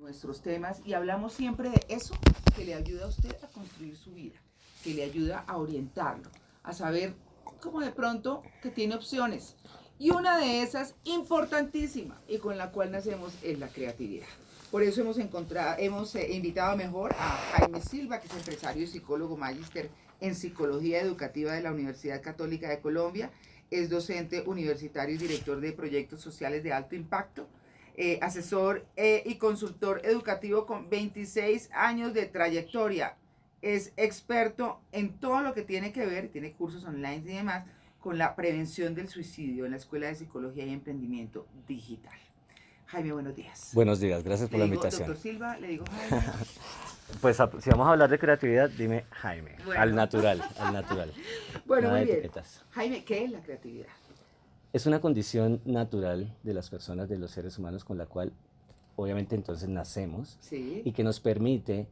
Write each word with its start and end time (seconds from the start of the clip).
nuestros 0.00 0.40
temas 0.40 0.80
y 0.84 0.94
hablamos 0.94 1.32
siempre 1.32 1.70
de 1.70 1.84
eso 1.88 2.14
que 2.56 2.64
le 2.64 2.74
ayuda 2.74 3.04
a 3.04 3.08
usted 3.08 3.36
a 3.42 3.46
construir 3.48 3.96
su 3.96 4.12
vida, 4.12 4.40
que 4.82 4.94
le 4.94 5.04
ayuda 5.04 5.44
a 5.46 5.58
orientarlo, 5.58 6.30
a 6.62 6.72
saber 6.72 7.14
cómo 7.60 7.80
de 7.80 7.90
pronto 7.90 8.42
que 8.62 8.70
tiene 8.70 8.94
opciones. 8.94 9.56
Y 9.98 10.10
una 10.10 10.38
de 10.38 10.62
esas 10.62 10.94
importantísima 11.04 12.20
y 12.26 12.38
con 12.38 12.56
la 12.56 12.72
cual 12.72 12.90
nacemos 12.90 13.34
es 13.42 13.58
la 13.58 13.68
creatividad. 13.68 14.26
Por 14.70 14.82
eso 14.82 15.02
hemos 15.02 15.18
encontrado, 15.18 15.76
hemos 15.78 16.14
eh, 16.14 16.32
invitado 16.32 16.76
mejor 16.76 17.12
a 17.18 17.36
Jaime 17.52 17.82
Silva, 17.82 18.20
que 18.20 18.28
es 18.28 18.34
empresario 18.34 18.84
y 18.84 18.86
psicólogo 18.86 19.36
magíster 19.36 19.90
en 20.20 20.34
psicología 20.34 21.00
educativa 21.00 21.52
de 21.52 21.62
la 21.62 21.72
Universidad 21.72 22.22
Católica 22.22 22.68
de 22.68 22.80
Colombia, 22.80 23.30
es 23.70 23.90
docente 23.90 24.42
universitario 24.42 25.14
y 25.14 25.18
director 25.18 25.60
de 25.60 25.72
proyectos 25.72 26.20
sociales 26.20 26.62
de 26.62 26.72
alto 26.72 26.94
impacto 26.94 27.46
eh, 28.02 28.18
asesor 28.22 28.86
eh, 28.96 29.22
y 29.26 29.34
consultor 29.36 30.00
educativo 30.04 30.64
con 30.64 30.88
26 30.88 31.68
años 31.74 32.14
de 32.14 32.24
trayectoria. 32.24 33.16
Es 33.60 33.92
experto 33.98 34.80
en 34.90 35.18
todo 35.18 35.42
lo 35.42 35.52
que 35.52 35.60
tiene 35.62 35.92
que 35.92 36.06
ver, 36.06 36.28
tiene 36.30 36.52
cursos 36.52 36.82
online 36.86 37.16
y 37.26 37.34
demás, 37.34 37.66
con 38.00 38.16
la 38.16 38.34
prevención 38.34 38.94
del 38.94 39.08
suicidio 39.08 39.66
en 39.66 39.72
la 39.72 39.76
Escuela 39.76 40.06
de 40.06 40.14
Psicología 40.14 40.64
y 40.64 40.72
Emprendimiento 40.72 41.46
Digital. 41.68 42.18
Jaime, 42.86 43.12
buenos 43.12 43.36
días. 43.36 43.70
Buenos 43.74 44.00
días, 44.00 44.24
gracias 44.24 44.48
por 44.48 44.58
Le 44.58 44.64
la 44.66 44.70
digo, 44.70 44.74
invitación. 44.76 45.06
Doctor 45.06 45.22
Silva, 45.22 45.58
le 45.58 45.68
digo 45.68 45.84
Jaime. 45.90 46.26
Pues 47.20 47.40
a- 47.40 47.50
si 47.60 47.68
vamos 47.70 47.88
a 47.88 47.90
hablar 47.90 48.08
de 48.08 48.20
creatividad, 48.20 48.70
dime 48.70 49.04
Jaime, 49.10 49.56
Bueno. 49.66 49.80
al 49.80 49.94
natural, 49.96 50.40
al 50.58 50.72
natural. 50.72 51.12
Bueno, 51.66 51.88
Nada 51.88 51.98
muy 51.98 52.06
bien. 52.06 52.18
etiquetas. 52.20 52.64
Jaime, 52.70 53.04
¿qué 53.04 53.24
es 53.24 53.30
la 53.32 53.40
creatividad? 53.40 53.88
Es 54.72 54.86
una 54.86 55.00
condición 55.00 55.60
natural 55.64 56.36
de 56.42 56.54
las 56.54 56.70
personas, 56.70 57.08
de 57.08 57.18
los 57.18 57.30
seres 57.32 57.58
humanos, 57.58 57.84
con 57.84 57.98
la 57.98 58.06
cual 58.06 58.32
obviamente 58.96 59.34
entonces 59.34 59.68
nacemos 59.68 60.36
Sí. 60.40 60.82
y 60.84 60.92
que 60.92 61.02
nos 61.02 61.20
permite 61.20 61.88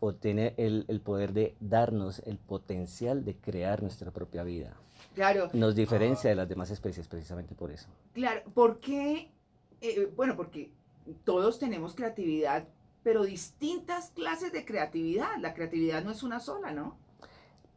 o 0.00 0.14
tiene 0.14 0.54
el, 0.56 0.84
el 0.88 1.00
poder 1.00 1.32
de 1.32 1.54
darnos 1.60 2.20
el 2.26 2.38
potencial 2.38 3.24
de 3.24 3.36
crear 3.36 3.82
nuestra 3.82 4.10
propia 4.10 4.42
vida. 4.42 4.74
Claro, 5.14 5.50
Nos 5.52 5.74
diferencia 5.74 6.30
de 6.30 6.36
las 6.36 6.48
demás 6.48 6.70
especies 6.70 7.06
precisamente 7.08 7.54
por 7.54 7.70
eso. 7.70 7.88
claro. 8.12 8.42
¿Por 8.54 8.80
qué? 8.80 9.30
Eh, 9.80 10.10
bueno, 10.16 10.34
porque 10.36 10.70
todos 11.24 11.58
tenemos 11.58 11.94
creatividad, 11.94 12.66
pero 13.02 13.22
distintas 13.24 14.10
clases 14.10 14.52
de 14.52 14.64
creatividad. 14.64 15.28
La 15.40 15.52
creatividad 15.52 16.02
no 16.04 16.10
es 16.10 16.22
una 16.22 16.40
sola, 16.40 16.72
¿no? 16.72 16.96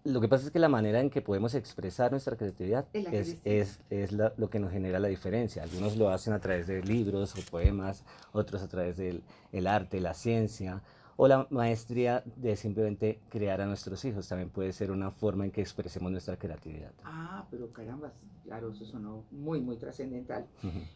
Lo 0.08 0.22
que 0.22 0.30
pasa 0.30 0.46
es 0.46 0.52
que 0.52 0.60
la 0.60 0.70
manera 0.70 1.02
en 1.02 1.10
que 1.10 1.22
podemos 1.22 1.54
expresar 1.54 2.12
nuestra 2.12 2.38
creatividad 2.38 2.86
Es 2.94 3.36
es, 3.44 3.82
es 3.90 4.14
la- 4.14 4.34
lo 4.38 4.50
que 4.50 4.58
nos 4.58 4.72
genera 4.72 5.00
la 5.00 5.10
diferencia. 5.10 5.64
Algunos 5.64 5.98
lo 5.98 6.10
hacen 6.10 6.32
a 6.34 6.40
través 6.40 6.66
de 6.68 6.82
libros 6.82 7.36
o 7.36 7.42
poemas, 7.52 8.06
otros 8.32 8.62
a 8.62 8.70
través 8.70 8.96
del 8.96 9.22
el 9.52 9.68
arte, 9.68 10.00
la 10.00 10.14
ciencia 10.14 10.82
o 11.18 11.28
la 11.28 11.46
maestría 11.50 12.24
de 12.38 12.56
simplemente 12.56 13.20
crear 13.30 13.60
a 13.60 13.66
nuestros 13.66 14.06
hijos. 14.06 14.30
También 14.30 14.50
puede 14.50 14.72
ser 14.72 14.92
una 14.92 15.12
forma 15.12 15.44
en 15.44 15.52
que 15.52 15.60
expresemos 15.60 16.10
nuestra 16.10 16.38
creatividad. 16.38 16.92
Ah, 17.04 17.46
pero 17.52 17.74
caramba, 17.74 18.14
claro, 18.46 18.72
eso 18.72 18.86
sonó 18.86 19.26
muy, 19.32 19.60
muy 19.60 19.76
trascendental. 19.76 20.46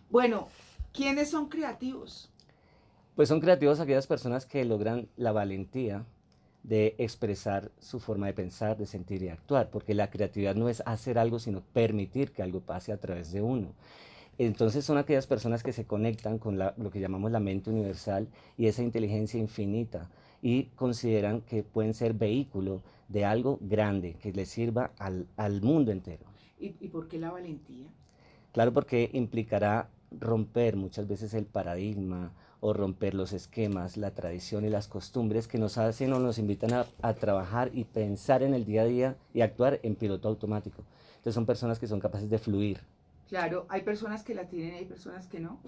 Bueno, 0.09 0.48
¿quiénes 0.94 1.30
son 1.30 1.50
creativos? 1.50 2.31
Pues 3.18 3.28
son 3.28 3.42
creativos 3.42 3.81
aquellas 3.81 4.08
personas 4.08 4.46
que 4.46 4.64
logran 4.64 5.09
la 5.18 5.34
valentía 5.34 6.06
de 6.64 6.95
expresar 6.98 7.72
su 7.80 8.00
forma 8.00 8.28
de 8.28 8.34
pensar, 8.34 8.78
de 8.78 8.86
sentir 8.86 9.23
y 9.23 9.30
actuar, 9.30 9.70
porque 9.70 9.94
la 9.94 10.09
creatividad 10.09 10.56
no 10.56 10.70
es 10.70 10.84
hacer 10.86 11.18
algo, 11.18 11.40
sino 11.40 11.62
permitir 11.73 12.31
que 12.31 12.44
algo 12.44 12.59
pase 12.62 12.92
a 12.92 12.98
través 12.98 13.31
de 13.31 13.42
uno. 13.42 13.70
Entonces 14.38 14.86
son 14.86 14.98
aquellas 14.98 15.28
personas 15.28 15.64
que 15.64 15.73
se 15.73 15.86
conectan 15.86 16.38
con 16.40 16.58
la- 16.58 16.73
lo 16.78 16.90
que 16.92 17.00
llamamos 17.00 17.31
la 17.31 17.40
mente 17.40 17.70
universal 17.70 18.28
y 18.58 18.68
esa 18.68 18.81
inteligencia 18.81 19.40
infinita 19.40 20.09
y 20.42 20.64
consideran 20.76 21.42
que 21.42 21.64
pueden 21.64 21.94
ser 21.94 22.14
vehículo 22.14 22.81
de 23.09 23.25
algo 23.25 23.58
grande 23.62 24.16
que 24.22 24.31
les 24.31 24.50
sirva 24.50 24.92
al, 24.98 25.28
al 25.38 25.62
mundo 25.62 25.92
entero. 25.92 26.23
¿Y, 26.59 26.75
y 26.80 26.88
por 26.88 27.08
qué 27.08 27.19
la 27.19 27.31
valentía? 27.31 27.85
Claro, 28.53 28.74
porque 28.74 29.09
implicará 29.14 29.90
romper 30.19 30.75
muchas 30.75 31.08
veces 31.08 31.34
el 31.34 31.46
paradigma 31.46 32.31
o 32.61 32.73
romper 32.73 33.13
los 33.13 33.33
esquemas, 33.33 33.97
la 33.97 34.11
tradición 34.11 34.63
y 34.63 34.69
las 34.69 34.88
costumbres 34.88 35.47
que 35.47 35.57
nos 35.57 35.77
hacen 35.77 36.13
o 36.13 36.19
nos 36.19 36.38
invitan 36.38 36.73
a, 36.73 36.85
a 37.01 37.13
trabajar 37.16 37.72
y 37.73 37.83
pensar 37.83 38.44
en 38.44 38.53
el 38.53 38.66
día 38.66 38.83
a 38.83 38.85
día 38.85 39.16
y 39.33 39.41
actuar 39.41 39.79
en 39.83 39.95
piloto 39.95 40.29
automático. 40.29 40.83
Entonces 41.17 41.33
son 41.33 41.45
personas 41.45 41.79
que 41.79 41.88
son 41.88 41.99
capaces 41.99 42.29
de 42.29 42.38
fluir. 42.38 42.79
Claro, 43.27 43.66
hay 43.69 43.81
personas 43.81 44.23
que 44.23 44.35
la 44.35 44.47
tienen 44.47 44.75
y 44.75 44.77
hay 44.79 44.85
personas 44.85 45.27
que 45.27 45.39
no. 45.39 45.59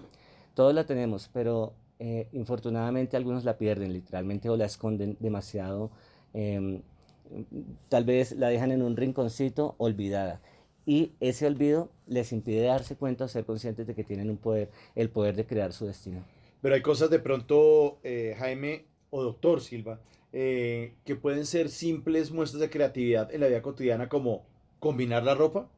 Todos 0.54 0.74
la 0.74 0.84
tenemos, 0.84 1.28
pero 1.32 1.74
eh, 1.98 2.28
infortunadamente 2.32 3.16
algunos 3.16 3.44
la 3.44 3.58
pierden 3.58 3.92
literalmente 3.92 4.48
o 4.48 4.56
la 4.56 4.66
esconden 4.66 5.16
demasiado. 5.20 5.90
em, 6.32 6.82
tal 7.88 8.04
vez 8.04 8.32
la 8.32 8.48
dejan 8.48 8.70
en 8.72 8.82
un 8.82 8.96
rinconcito 8.96 9.74
olvidada. 9.78 10.40
Y 10.86 11.12
ese 11.20 11.46
olvido 11.46 11.90
les 12.06 12.32
impide 12.32 12.66
darse 12.66 12.96
cuenta 12.96 13.24
o 13.24 13.28
ser 13.28 13.44
conscientes 13.44 13.86
de 13.86 13.94
que 13.94 14.04
tienen 14.04 14.28
un 14.30 14.36
poder, 14.36 14.70
el 14.94 15.08
poder 15.08 15.34
de 15.34 15.46
crear 15.46 15.72
su 15.72 15.86
destino. 15.86 16.22
Pero 16.64 16.76
hay 16.76 16.80
cosas 16.80 17.10
de 17.10 17.18
pronto, 17.18 17.98
eh, 18.04 18.36
Jaime 18.38 18.86
o 19.10 19.22
doctor 19.22 19.60
Silva, 19.60 20.00
eh, 20.32 20.94
que 21.04 21.14
pueden 21.14 21.44
ser 21.44 21.68
simples 21.68 22.30
muestras 22.30 22.58
de 22.58 22.70
creatividad 22.70 23.30
en 23.34 23.42
la 23.42 23.48
vida 23.48 23.60
cotidiana, 23.60 24.08
como 24.08 24.46
combinar 24.80 25.24
la 25.24 25.34
ropa. 25.34 25.68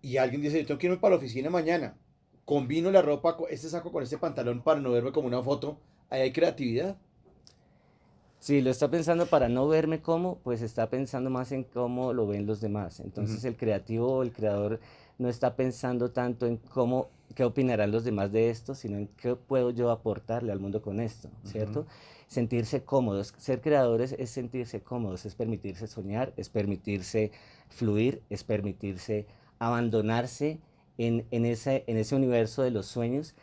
Y 0.00 0.16
alguien 0.16 0.42
dice, 0.42 0.58
yo 0.58 0.66
tengo 0.66 0.80
que 0.80 0.86
irme 0.88 0.98
para 0.98 1.14
la 1.14 1.18
oficina 1.18 1.48
mañana. 1.48 1.96
Combino 2.44 2.90
la 2.90 3.02
ropa, 3.02 3.36
con 3.36 3.46
este 3.50 3.68
saco 3.68 3.92
con 3.92 4.02
este 4.02 4.18
pantalón 4.18 4.64
para 4.64 4.80
no 4.80 4.90
verme 4.90 5.12
como 5.12 5.28
una 5.28 5.40
foto. 5.44 5.78
Ahí 6.10 6.22
hay 6.22 6.32
creatividad. 6.32 6.96
Si 8.40 8.62
lo 8.62 8.70
está 8.70 8.90
pensando 8.90 9.26
para 9.26 9.48
no 9.48 9.68
verme 9.68 10.02
como, 10.02 10.38
pues 10.38 10.60
está 10.60 10.90
pensando 10.90 11.30
más 11.30 11.52
en 11.52 11.62
cómo 11.62 12.12
lo 12.12 12.26
ven 12.26 12.46
los 12.46 12.60
demás. 12.60 12.98
Entonces 12.98 13.44
el 13.44 13.56
creativo 13.56 14.24
el 14.24 14.32
creador 14.32 14.80
no 15.18 15.28
está 15.28 15.56
pensando 15.56 16.10
tanto 16.10 16.46
en 16.46 16.56
cómo, 16.56 17.10
qué 17.34 17.44
opinarán 17.44 17.90
los 17.90 18.04
demás 18.04 18.32
de 18.32 18.50
esto, 18.50 18.74
sino 18.74 18.96
en 18.96 19.08
qué 19.08 19.36
puedo 19.36 19.70
yo 19.70 19.90
aportarle 19.90 20.52
al 20.52 20.60
mundo 20.60 20.82
con 20.82 21.00
esto, 21.00 21.28
¿cierto? 21.44 21.86
Sentirse 22.26 22.82
cómodos. 22.82 23.34
Ser 23.38 23.60
creadores 23.60 24.14
es 24.18 24.30
sentirse 24.30 24.80
cómodos, 24.80 25.26
es 25.26 25.34
permitirse 25.34 25.86
soñar, 25.86 26.32
es 26.36 26.48
permitirse 26.48 27.30
fluir, 27.68 28.22
es 28.30 28.44
permitirse 28.44 29.26
abandonarse 29.58 30.60
en, 30.98 31.26
en 31.30 31.44
ese, 31.44 31.84
en 31.86 31.96
ese 31.96 32.16
universo 32.16 32.62
de 32.62 32.70
los 32.70 32.86
sueños 32.86 33.34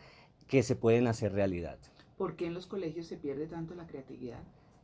que 0.47 0.63
se 0.63 0.75
pueden 0.75 1.07
hacer 1.07 1.33
realidad. 1.33 1.77
¿Por 2.17 2.35
qué 2.35 2.47
en 2.47 2.53
los 2.53 2.67
colegios 2.67 3.07
se 3.07 3.15
pierde 3.15 3.47
tanto 3.47 3.75
la 3.75 3.87
creatividad? 3.87 4.39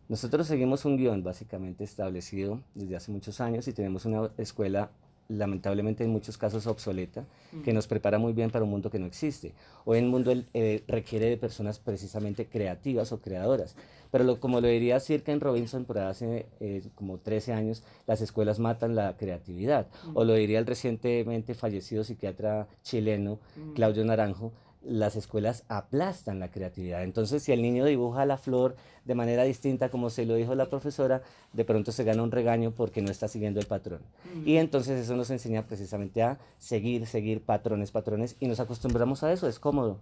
Nosotros 0.07 0.45
seguimos 0.45 0.85
un 0.85 0.97
guion 0.97 1.23
básicamente 1.23 1.83
establecido 1.83 2.61
desde 2.75 2.95
hace 2.95 3.11
muchos 3.11 3.41
años 3.41 3.67
y 3.67 3.73
tenemos 3.73 4.05
una 4.05 4.31
escuela 4.37 4.91
lamentablemente 5.27 6.03
en 6.03 6.09
muchos 6.11 6.37
casos 6.37 6.67
obsoleta 6.67 7.25
que 7.63 7.73
nos 7.73 7.87
prepara 7.87 8.17
muy 8.19 8.33
bien 8.33 8.51
para 8.51 8.63
un 8.65 8.69
mundo 8.71 8.89
que 8.89 8.99
no 8.99 9.05
existe. 9.05 9.53
Hoy 9.85 9.99
el 9.99 10.05
mundo 10.05 10.33
eh, 10.53 10.83
requiere 10.87 11.29
de 11.29 11.37
personas 11.37 11.79
precisamente 11.79 12.47
creativas 12.47 13.11
o 13.11 13.19
creadoras. 13.21 13.75
Pero 14.11 14.23
lo- 14.23 14.39
como 14.39 14.61
lo 14.61 14.67
diría 14.67 14.99
Sir 14.99 15.23
Ken 15.23 15.39
Robinson 15.39 15.85
por 15.85 15.99
hace 15.99 16.45
eh, 16.59 16.83
como 16.95 17.17
13 17.17 17.53
años, 17.53 17.83
las 18.07 18.21
escuelas 18.21 18.59
matan 18.59 18.95
la 18.95 19.15
creatividad. 19.17 19.87
O 20.13 20.23
lo 20.25 20.33
diría 20.33 20.59
el 20.59 20.65
recientemente 20.65 21.53
fallecido 21.53 22.03
psiquiatra 22.03 22.67
chileno. 22.83 23.39
Claudio 23.73 24.03
Naranjo, 24.05 24.51
las 24.85 25.15
escuelas 25.15 25.63
aplastan 25.67 26.39
la 26.39 26.51
creatividad. 26.51 27.03
Entonces, 27.03 27.43
si 27.43 27.51
el 27.51 27.61
niño 27.61 27.85
dibuja 27.85 28.25
la 28.25 28.37
flor 28.37 28.75
de 29.03 29.15
manera 29.15 29.43
distinta 29.43 29.89
como 29.89 30.09
se 30.09 30.25
lo 30.25 30.35
dijo 30.35 30.55
la 30.55 30.69
profesora, 30.69 31.21
de 31.53 31.65
pronto 31.65 31.91
se 31.91 32.03
gana 32.03 32.23
un 32.23 32.31
regaño 32.31 32.71
porque 32.71 33.01
no 33.01 33.11
está 33.11 33.27
siguiendo 33.27 33.59
el 33.59 33.65
patrón. 33.65 34.01
Y 34.45 34.57
entonces 34.57 34.99
eso 34.99 35.15
nos 35.15 35.29
enseña 35.29 35.65
precisamente 35.65 36.23
a 36.23 36.39
seguir, 36.57 37.05
seguir 37.07 37.41
patrones, 37.41 37.91
patrones, 37.91 38.35
y 38.39 38.47
nos 38.47 38.59
acostumbramos 38.59 39.23
a 39.23 39.31
eso, 39.31 39.47
es 39.47 39.59
cómodo, 39.59 39.99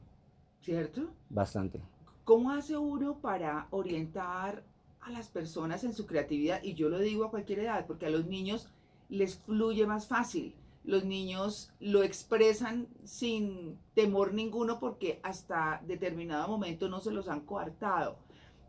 ¿Cierto? 0.62 1.10
bastante. 1.30 1.82
¿Cómo 2.24 2.52
hace 2.52 2.78
uno 2.78 3.18
para 3.20 3.68
orientar 3.72 4.64
a 5.02 5.12
las 5.12 5.28
personas 5.28 5.84
en 5.84 5.94
su 5.94 6.06
creatividad? 6.06 6.64
Y 6.64 6.74
yo 6.74 6.88
lo 6.90 7.00
digo 7.00 7.26
a 7.26 7.30
cualquier 7.32 7.60
edad, 7.60 7.86
porque 7.86 8.06
a 8.06 8.10
los 8.10 8.26
niños 8.28 8.68
les 9.10 9.36
fluye 9.38 9.86
más 9.86 10.08
fácil. 10.08 10.56
Los 10.86 11.06
niños 11.06 11.72
lo 11.80 12.04
expresan 12.04 12.88
sin 13.06 13.78
temor 13.96 14.34
ninguno 14.34 14.80
porque 14.80 15.20
hasta 15.24 15.82
determinado 15.88 16.48
momento 16.48 16.90
no 16.90 17.00
se 17.00 17.12
los 17.12 17.28
han 17.30 17.42
coartado. 17.42 18.18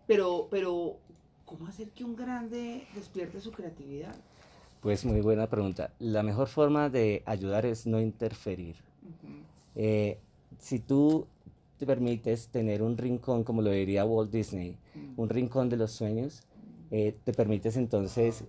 Pero, 0.06 0.48
pero, 0.50 0.98
¿cómo 1.44 1.66
hacer 1.66 1.90
que 1.90 2.04
un 2.04 2.14
grande 2.14 2.86
despierte 2.94 3.40
su 3.40 3.50
creatividad? 3.50 4.14
Pues 4.80 5.04
muy 5.04 5.20
buena 5.22 5.48
pregunta. 5.48 5.90
La 5.98 6.22
mejor 6.22 6.46
forma 6.48 6.88
de 6.90 7.22
ayudar 7.26 7.66
es 7.66 7.86
no 7.86 8.00
interferir. 8.00 8.76
Eh, 9.74 10.18
si 10.58 10.78
tú 10.78 11.26
te 11.78 11.86
permites 11.86 12.48
tener 12.48 12.82
un 12.82 12.96
rincón, 12.96 13.42
como 13.44 13.60
lo 13.62 13.70
diría 13.70 14.04
Walt 14.04 14.30
Disney, 14.30 14.76
Mm. 14.94 15.20
un 15.20 15.28
rincón 15.28 15.68
de 15.68 15.76
los 15.76 15.90
sueños, 15.90 16.42
eh, 16.90 17.16
te 17.24 17.32
permites 17.32 17.76
entonces 17.76 18.44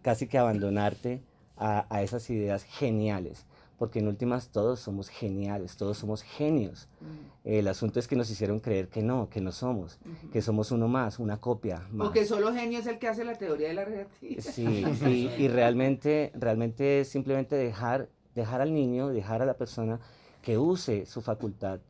casi 0.00 0.26
que 0.26 0.38
abandonarte 0.38 1.20
a, 1.56 1.86
a 1.94 2.02
esas 2.02 2.28
ideas 2.30 2.64
geniales, 2.64 3.46
porque 3.78 3.98
en 3.98 4.08
últimas 4.08 4.48
todos 4.48 4.80
somos 4.80 5.08
geniales, 5.08 5.76
todos 5.76 5.98
somos 5.98 6.22
genios. 6.22 6.88
Mm. 7.00 7.48
El 7.48 7.68
asunto 7.68 7.98
es 7.98 8.08
que 8.08 8.16
nos 8.16 8.30
hicieron 8.30 8.60
creer 8.60 8.88
que 8.88 9.02
no, 9.02 9.28
que 9.28 9.40
no 9.40 9.52
somos, 9.52 9.98
que 10.32 10.40
somos 10.40 10.70
uno 10.70 10.88
más, 10.88 11.18
una 11.18 11.38
copia 11.38 11.86
más. 11.90 12.06
Porque 12.06 12.24
solo 12.24 12.52
genio 12.52 12.78
es 12.78 12.86
el 12.86 12.98
que 12.98 13.08
hace 13.08 13.24
la 13.24 13.34
teoría 13.34 13.68
de 13.68 13.74
la 13.74 13.84
relatividad. 13.84 14.42
Sí, 14.42 14.84
y, 15.06 15.42
y 15.42 15.48
realmente, 15.48 16.32
realmente 16.34 17.00
es 17.00 17.08
simplemente 17.08 17.56
dejar, 17.56 18.08
dejar 18.34 18.60
al 18.60 18.72
niño, 18.72 19.08
dejar 19.08 19.42
a 19.42 19.46
la 19.46 19.54
persona 19.54 20.00
que 20.40 20.56
use 20.56 21.06
su 21.06 21.20
facultad, 21.20 21.80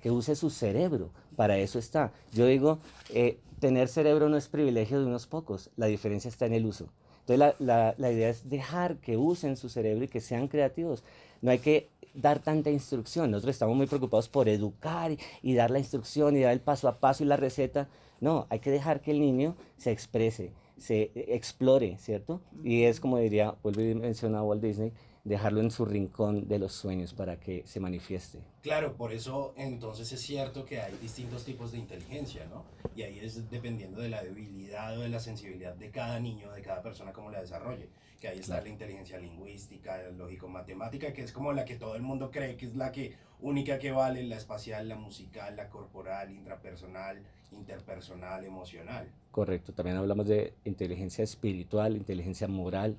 que 0.00 0.10
use 0.10 0.36
su 0.36 0.48
cerebro. 0.50 1.10
Para 1.36 1.58
eso 1.58 1.78
está. 1.78 2.12
Yo 2.32 2.46
digo, 2.46 2.78
eh, 3.10 3.38
tener 3.58 3.88
cerebro 3.88 4.28
no 4.28 4.36
es 4.36 4.48
privilegio 4.48 5.00
de 5.00 5.06
unos 5.06 5.26
pocos, 5.26 5.70
la 5.76 5.86
diferencia 5.86 6.28
está 6.28 6.46
en 6.46 6.52
el 6.54 6.66
uso. 6.66 6.88
Entonces 7.26 7.38
la, 7.38 7.54
la- 7.58 7.94
la 7.98 8.12
idea 8.12 8.28
es 8.28 8.48
dejar 8.48 8.96
que 8.96 9.16
usen 9.16 9.56
su 9.56 9.68
cerebro 9.68 10.04
y 10.04 10.08
que 10.08 10.20
sean 10.20 10.48
creativos. 10.48 11.02
No 11.40 11.50
hay 11.50 11.58
que 11.58 11.88
dar 12.14 12.40
tanta 12.40 12.70
instrucción. 12.70 13.30
Nosotros 13.30 13.54
estamos 13.54 13.76
muy 13.76 13.86
preocupados 13.86 14.28
por 14.28 14.48
educar 14.48 15.12
y, 15.42 15.54
dar 15.54 15.70
la 15.70 15.78
instrucción 15.78 16.36
y 16.36 16.40
dar 16.40 16.52
el 16.52 16.60
paso 16.60 16.88
a 16.88 16.98
paso 16.98 17.24
y 17.24 17.26
la 17.26 17.36
receta. 17.36 17.88
No, 18.20 18.46
hay 18.50 18.60
que 18.60 18.70
dejar 18.70 19.00
que 19.00 19.10
el 19.12 19.20
niño 19.20 19.56
se 19.76 19.90
exprese, 19.90 20.52
se 20.78 21.10
explore, 21.14 21.96
¿cierto? 21.98 22.40
Y 22.62 22.84
es 22.84 23.00
como 23.00 23.18
diría, 23.18 23.54
vuelvo 23.62 23.80
y 23.80 23.94
menciono 23.94 24.44
Walt 24.44 24.62
Disney, 24.62 24.92
dejarlo 25.24 25.60
en 25.60 25.70
su 25.70 25.84
rincón 25.84 26.48
de 26.48 26.58
los 26.58 26.72
sueños 26.72 27.14
para 27.14 27.38
que 27.38 27.62
se 27.66 27.78
manifieste. 27.78 28.40
Claro, 28.62 28.94
por 28.94 29.12
eso 29.12 29.54
entonces 29.56 30.10
es 30.12 30.20
cierto 30.20 30.64
que 30.64 30.80
hay 30.80 30.96
distintos 31.00 31.44
tipos 31.44 31.70
de 31.72 31.78
inteligencia, 31.78 32.44
¿no? 32.46 32.64
Y 32.96 33.02
ahí 33.02 33.20
es 33.20 33.48
dependiendo 33.50 34.00
de 34.00 34.08
la 34.08 34.22
debilidad 34.22 34.98
o 34.98 35.02
de 35.02 35.08
la 35.08 35.20
sensibilidad 35.20 35.74
de 35.74 35.90
cada 35.90 36.18
niño, 36.18 36.50
de 36.52 36.62
cada 36.62 36.82
persona, 36.82 37.12
cómo 37.12 37.30
la 37.30 37.40
desarrolle. 37.40 37.88
Que 38.20 38.28
ahí 38.28 38.38
está 38.38 38.54
Claro. 38.54 38.64
la 38.66 38.70
inteligencia 38.72 39.18
lingüística, 39.18 40.00
lógico-matemática, 40.16 41.12
que 41.12 41.22
es 41.22 41.32
como 41.32 41.52
la 41.52 41.64
que 41.64 41.76
todo 41.76 41.96
el 41.96 42.02
mundo 42.02 42.30
cree 42.30 42.56
que 42.56 42.66
es 42.66 42.76
la 42.76 42.92
que 42.92 43.14
única 43.40 43.78
que 43.78 43.90
vale, 43.90 44.22
la 44.24 44.36
espacial, 44.36 44.88
la 44.88 44.94
musical, 44.96 45.56
la 45.56 45.68
corporal, 45.68 46.30
intrapersonal, 46.30 47.20
interpersonal, 47.50 48.44
emocional. 48.44 49.08
Correcto, 49.32 49.72
también 49.72 49.96
hablamos 49.96 50.26
de 50.26 50.52
inteligencia 50.64 51.24
espiritual, 51.24 51.96
inteligencia 51.96 52.46
moral. 52.46 52.96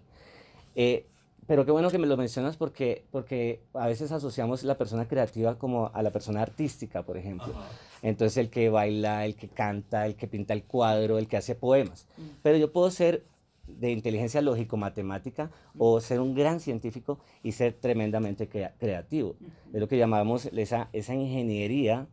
Eh, 0.76 1.06
pero 1.48 1.66
qué 1.66 1.72
bueno 1.72 1.90
que 1.90 1.98
me 1.98 2.08
lo 2.08 2.18
mencionas 2.18 2.58
porque, 2.58 3.06
porque 3.12 3.62
a 3.74 3.88
veces 3.88 4.12
asociamos 4.12 4.64
la 4.64 4.78
persona 4.78 5.08
creativa 5.08 5.58
como 5.58 5.92
a 5.94 6.02
la 6.02 6.12
persona 6.12 6.42
artística, 6.42 7.04
por 7.04 7.18
ejemplo. 7.18 7.54
Ajá. 7.54 7.68
Entonces 8.02 8.38
el 8.38 8.50
que 8.50 8.70
baila, 8.70 9.26
el 9.26 9.36
que 9.36 9.48
canta, 9.48 10.06
el 10.06 10.16
que 10.16 10.28
pinta 10.28 10.54
el 10.54 10.64
cuadro, 10.64 11.18
el 11.18 11.28
que 11.28 11.38
hace 11.38 11.56
poemas. 11.56 12.06
Mm. 12.18 12.22
Pero 12.42 12.58
yo 12.58 12.72
puedo 12.72 12.90
ser 12.92 13.24
de 13.68 13.92
inteligencia 13.92 14.42
lógico-matemática 14.42 15.50
o 15.78 16.02
ser 16.02 16.20
un 16.20 16.36
gran 16.36 16.60
científico 16.60 17.20
y 17.44 17.54
ser 17.54 17.74
tremendamente 17.74 18.50
crea- 18.50 18.74
creativo. 18.78 19.36
Es 19.74 19.80
lo 19.80 19.88
que 19.88 19.98
llamamos 19.98 20.48
esa, 20.48 20.90
esa 20.92 21.14
ingeniería 21.14 22.08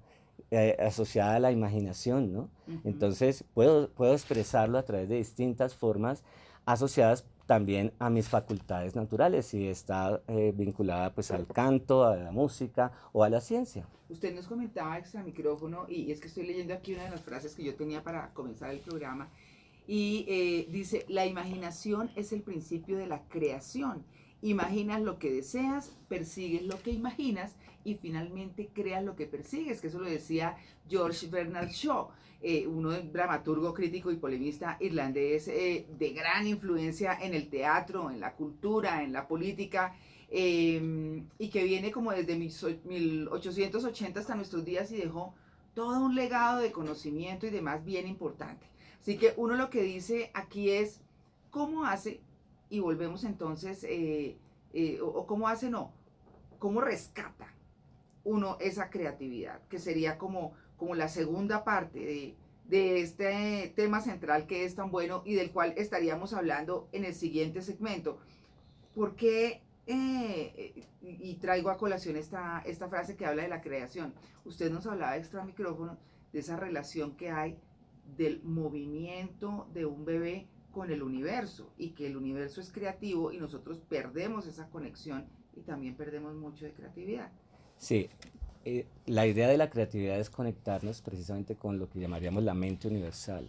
eh, 0.53 0.76
asociada 0.79 1.37
a 1.37 1.41
la 1.41 1.50
imaginación, 1.50 2.33
¿no? 2.33 2.49
Entonces 2.85 3.44
puedo, 3.53 3.88
puedo 3.91 4.12
expresarlo 4.12 4.79
a 4.79 4.85
través 4.85 5.09
de 5.09 5.17
distintas 5.17 5.75
formas 5.75 6.23
asociadas 6.67 7.25
también 7.50 7.93
a 7.99 8.11
mis 8.11 8.29
facultades 8.29 8.94
naturales 8.94 9.52
y 9.55 9.67
está 9.67 10.23
eh, 10.29 10.52
vinculada 10.55 11.12
pues 11.12 11.32
al 11.32 11.49
canto, 11.49 12.05
a 12.05 12.14
la 12.14 12.31
música 12.31 12.93
o 13.12 13.25
a 13.25 13.29
la 13.29 13.41
ciencia. 13.41 13.88
Usted 14.08 14.32
nos 14.32 14.47
comentaba 14.47 14.97
extra 14.97 15.25
micrófono 15.25 15.87
y 15.88 16.12
es 16.12 16.20
que 16.20 16.29
estoy 16.29 16.47
leyendo 16.47 16.75
aquí 16.75 16.94
una 16.94 17.06
de 17.06 17.11
las 17.11 17.23
frases 17.23 17.56
que 17.56 17.64
yo 17.64 17.75
tenía 17.75 18.05
para 18.05 18.32
comenzar 18.35 18.70
el 18.70 18.79
programa 18.79 19.31
y 19.88 20.26
eh, 20.29 20.69
dice, 20.70 21.05
la 21.08 21.26
imaginación 21.26 22.12
es 22.14 22.32
el 22.32 22.43
principio 22.43 22.97
de 22.97 23.08
la 23.08 23.25
creación. 23.25 24.05
Imaginas 24.42 25.02
lo 25.02 25.19
que 25.19 25.31
deseas, 25.31 25.96
persigues 26.08 26.62
lo 26.62 26.81
que 26.82 26.90
imaginas 26.90 27.54
y 27.84 27.94
finalmente 27.96 28.70
creas 28.72 29.04
lo 29.04 29.16
que 29.16 29.26
persigues, 29.26 29.81
que 29.81 29.88
eso 29.88 30.00
lo 30.00 30.08
decía 30.08 30.56
George 30.88 31.26
Bernard 31.28 31.69
Shaw, 31.70 32.08
eh, 32.42 32.66
uno 32.66 32.90
dramaturgo, 32.92 33.75
crítico 33.75 34.10
y 34.10 34.16
polemista 34.16 34.78
irlandés 34.81 35.48
eh, 35.48 35.87
de 35.98 36.10
gran 36.12 36.46
influencia 36.46 37.19
en 37.20 37.34
el 37.34 37.48
teatro, 37.50 38.10
en 38.10 38.19
la 38.20 38.32
cultura, 38.34 39.02
en 39.02 39.12
la 39.12 39.28
política 39.28 39.94
eh, 40.31 41.22
y 41.38 41.48
que 41.48 41.64
viene 41.64 41.90
como 41.90 42.12
desde 42.12 42.37
mil 42.37 42.50
so- 42.50 42.70
1880 42.84 44.20
hasta 44.20 44.34
nuestros 44.34 44.64
días 44.64 44.90
y 44.92 44.96
dejó 44.96 45.34
todo 45.75 46.04
un 46.04 46.14
legado 46.14 46.60
de 46.60 46.72
conocimiento 46.72 47.46
y 47.46 47.50
demás 47.50 47.84
bien 47.84 48.06
importante. 48.06 48.66
Así 49.00 49.16
que 49.16 49.34
uno 49.37 49.54
lo 49.54 49.70
que 49.70 49.82
dice 49.82 50.31
aquí 50.34 50.70
es 50.70 51.00
cómo 51.50 51.84
hace, 51.84 52.20
y 52.70 52.81
volvemos 52.81 53.25
entonces, 53.25 53.84
eh, 53.84 54.38
eh, 54.72 55.00
o, 55.00 55.08
o 55.08 55.26
cómo 55.26 55.49
hace, 55.49 55.69
no, 55.69 55.93
cómo 56.58 56.81
rescata 56.81 57.52
uno 58.25 58.56
esa 58.61 58.90
creatividad, 58.90 59.61
que 59.69 59.78
sería 59.78 60.17
como, 60.19 60.52
como 60.76 60.94
la 60.94 61.08
segunda 61.08 61.64
parte 61.64 61.99
de, 61.99 62.37
este 62.70 63.72
tema 63.75 64.00
central 64.00 64.46
que 64.46 64.64
es 64.64 64.76
tan 64.76 64.93
bueno 64.93 65.22
y 65.25 65.34
del 65.34 65.50
cual 65.50 65.75
estaríamos 65.76 66.32
hablando 66.32 66.88
en 66.93 67.05
el 67.05 67.14
siguiente 67.14 67.62
segmento. 67.62 68.19
¿Por 68.94 69.16
qué? 69.16 69.62
eh, 69.87 70.87
y 71.02 71.31
y 71.31 71.34
traigo 71.37 71.70
a 71.70 71.78
colación 71.78 72.16
esta, 72.16 72.62
esta 72.64 72.88
frase 72.88 73.16
que 73.16 73.26
habla 73.26 73.43
de 73.43 73.49
la 73.49 73.61
creación. 73.61 74.14
Usted 74.44 74.70
nos 74.70 74.87
hablaba 74.87 75.16
extra 75.16 75.44
micrófono 75.44 75.99
de 76.32 76.40
esa 76.40 76.56
relación 76.56 77.16
que 77.16 77.31
hay 77.31 77.58
del 78.16 78.43
movimiento 78.44 79.66
de 79.73 79.87
un 79.87 80.05
bebé 80.05 80.46
con 80.72 80.90
el 80.90 81.02
universo 81.02 81.72
y 81.76 81.90
que 81.90 82.06
el 82.06 82.17
universo 82.17 82.61
es 82.61 82.70
creativo 82.72 83.32
y 83.32 83.38
nosotros 83.38 83.81
perdemos 83.88 84.46
esa 84.46 84.69
conexión 84.69 85.26
y 85.56 85.61
también 85.62 85.94
perdemos 85.96 86.34
mucho 86.34 86.64
de 86.64 86.72
creatividad. 86.72 87.31
Sí, 87.76 88.08
eh, 88.64 88.87
la 89.06 89.26
idea 89.26 89.49
de 89.49 89.56
la 89.56 89.70
creatividad 89.70 90.19
es 90.19 90.31
conectarnos 90.31 91.00
precisamente 91.00 91.56
con 91.56 91.78
lo 91.78 91.88
que 91.88 91.99
llamaríamos 91.99 92.44
la 92.44 92.55
mente 92.55 92.88
universal, 92.88 93.49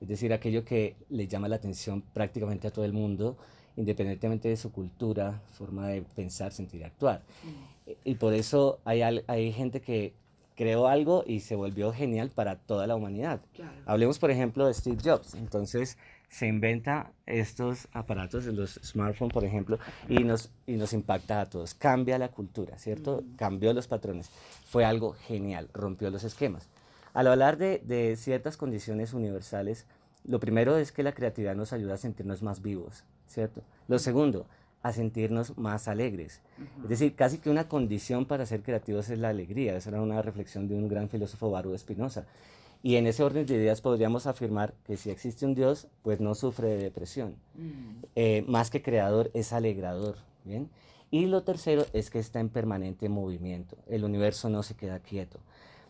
es 0.00 0.08
decir, 0.08 0.32
aquello 0.32 0.64
que 0.64 0.96
le 1.08 1.26
llama 1.26 1.48
la 1.48 1.56
atención 1.56 2.02
prácticamente 2.02 2.68
a 2.68 2.70
todo 2.70 2.84
el 2.84 2.92
mundo, 2.92 3.36
independientemente 3.76 4.48
de 4.48 4.56
su 4.56 4.70
cultura, 4.70 5.42
forma 5.52 5.88
de 5.88 6.02
pensar, 6.02 6.52
sentir 6.52 6.82
y 6.82 6.84
actuar. 6.84 7.22
Y 8.04 8.14
por 8.14 8.32
eso 8.32 8.78
hay, 8.84 9.02
hay 9.02 9.52
gente 9.52 9.80
que 9.80 10.14
creó 10.54 10.86
algo 10.86 11.24
y 11.26 11.40
se 11.40 11.56
volvió 11.56 11.92
genial 11.92 12.30
para 12.30 12.56
toda 12.56 12.86
la 12.86 12.94
humanidad. 12.94 13.40
Claro. 13.54 13.72
Hablemos, 13.86 14.18
por 14.18 14.30
ejemplo, 14.30 14.66
de 14.66 14.74
Steve 14.74 14.98
Jobs. 15.02 15.34
Entonces, 15.34 15.98
se 16.28 16.46
inventa 16.46 17.12
estos 17.26 17.88
aparatos, 17.92 18.44
los 18.46 18.80
smartphones, 18.82 19.32
por 19.32 19.44
ejemplo, 19.44 19.78
y 20.08 20.24
nos, 20.24 20.50
y 20.66 20.72
nos 20.72 20.92
impacta 20.92 21.40
a 21.40 21.46
todos. 21.46 21.74
Cambia 21.74 22.18
la 22.18 22.28
cultura, 22.28 22.76
¿cierto? 22.78 23.22
Mm. 23.22 23.36
Cambió 23.36 23.72
los 23.72 23.86
patrones. 23.86 24.30
Fue 24.66 24.84
algo 24.84 25.12
genial, 25.12 25.68
rompió 25.72 26.10
los 26.10 26.24
esquemas. 26.24 26.68
Al 27.12 27.28
hablar 27.28 27.56
de, 27.56 27.80
de 27.84 28.16
ciertas 28.16 28.56
condiciones 28.56 29.14
universales, 29.14 29.86
lo 30.24 30.40
primero 30.40 30.76
es 30.76 30.90
que 30.90 31.02
la 31.02 31.12
creatividad 31.12 31.54
nos 31.54 31.72
ayuda 31.72 31.94
a 31.94 31.98
sentirnos 31.98 32.42
más 32.42 32.62
vivos, 32.62 33.04
¿cierto? 33.26 33.62
Lo 33.86 33.98
segundo, 33.98 34.46
a 34.84 34.92
sentirnos 34.92 35.56
más 35.56 35.88
alegres. 35.88 36.42
Es 36.82 36.88
decir, 36.90 37.14
casi 37.14 37.38
que 37.38 37.48
una 37.48 37.68
condición 37.68 38.26
para 38.26 38.44
ser 38.44 38.62
creativos 38.62 39.08
es 39.08 39.18
la 39.18 39.30
alegría. 39.30 39.74
Esa 39.76 39.88
era 39.88 40.02
una 40.02 40.20
reflexión 40.20 40.68
de 40.68 40.74
un 40.74 40.88
gran 40.88 41.08
filósofo 41.08 41.50
Baruch 41.50 41.72
de 41.72 41.78
Spinoza. 41.78 42.26
Y 42.84 42.96
en 42.96 43.06
ese 43.06 43.22
orden 43.24 43.46
de 43.46 43.54
ideas 43.54 43.80
podríamos 43.80 44.26
afirmar 44.26 44.74
que 44.84 44.98
si 44.98 45.08
existe 45.08 45.46
un 45.46 45.54
Dios, 45.54 45.88
pues 46.02 46.20
no 46.20 46.34
sufre 46.34 46.68
de 46.68 46.76
depresión. 46.76 47.34
Mm. 47.54 48.04
Eh, 48.14 48.44
más 48.46 48.68
que 48.68 48.82
creador, 48.82 49.30
es 49.32 49.54
alegrador. 49.54 50.16
¿bien? 50.44 50.68
Y 51.10 51.24
lo 51.24 51.42
tercero 51.44 51.86
es 51.94 52.10
que 52.10 52.18
está 52.18 52.40
en 52.40 52.50
permanente 52.50 53.08
movimiento. 53.08 53.78
El 53.88 54.04
universo 54.04 54.50
no 54.50 54.62
se 54.62 54.74
queda 54.76 54.98
quieto. 54.98 55.38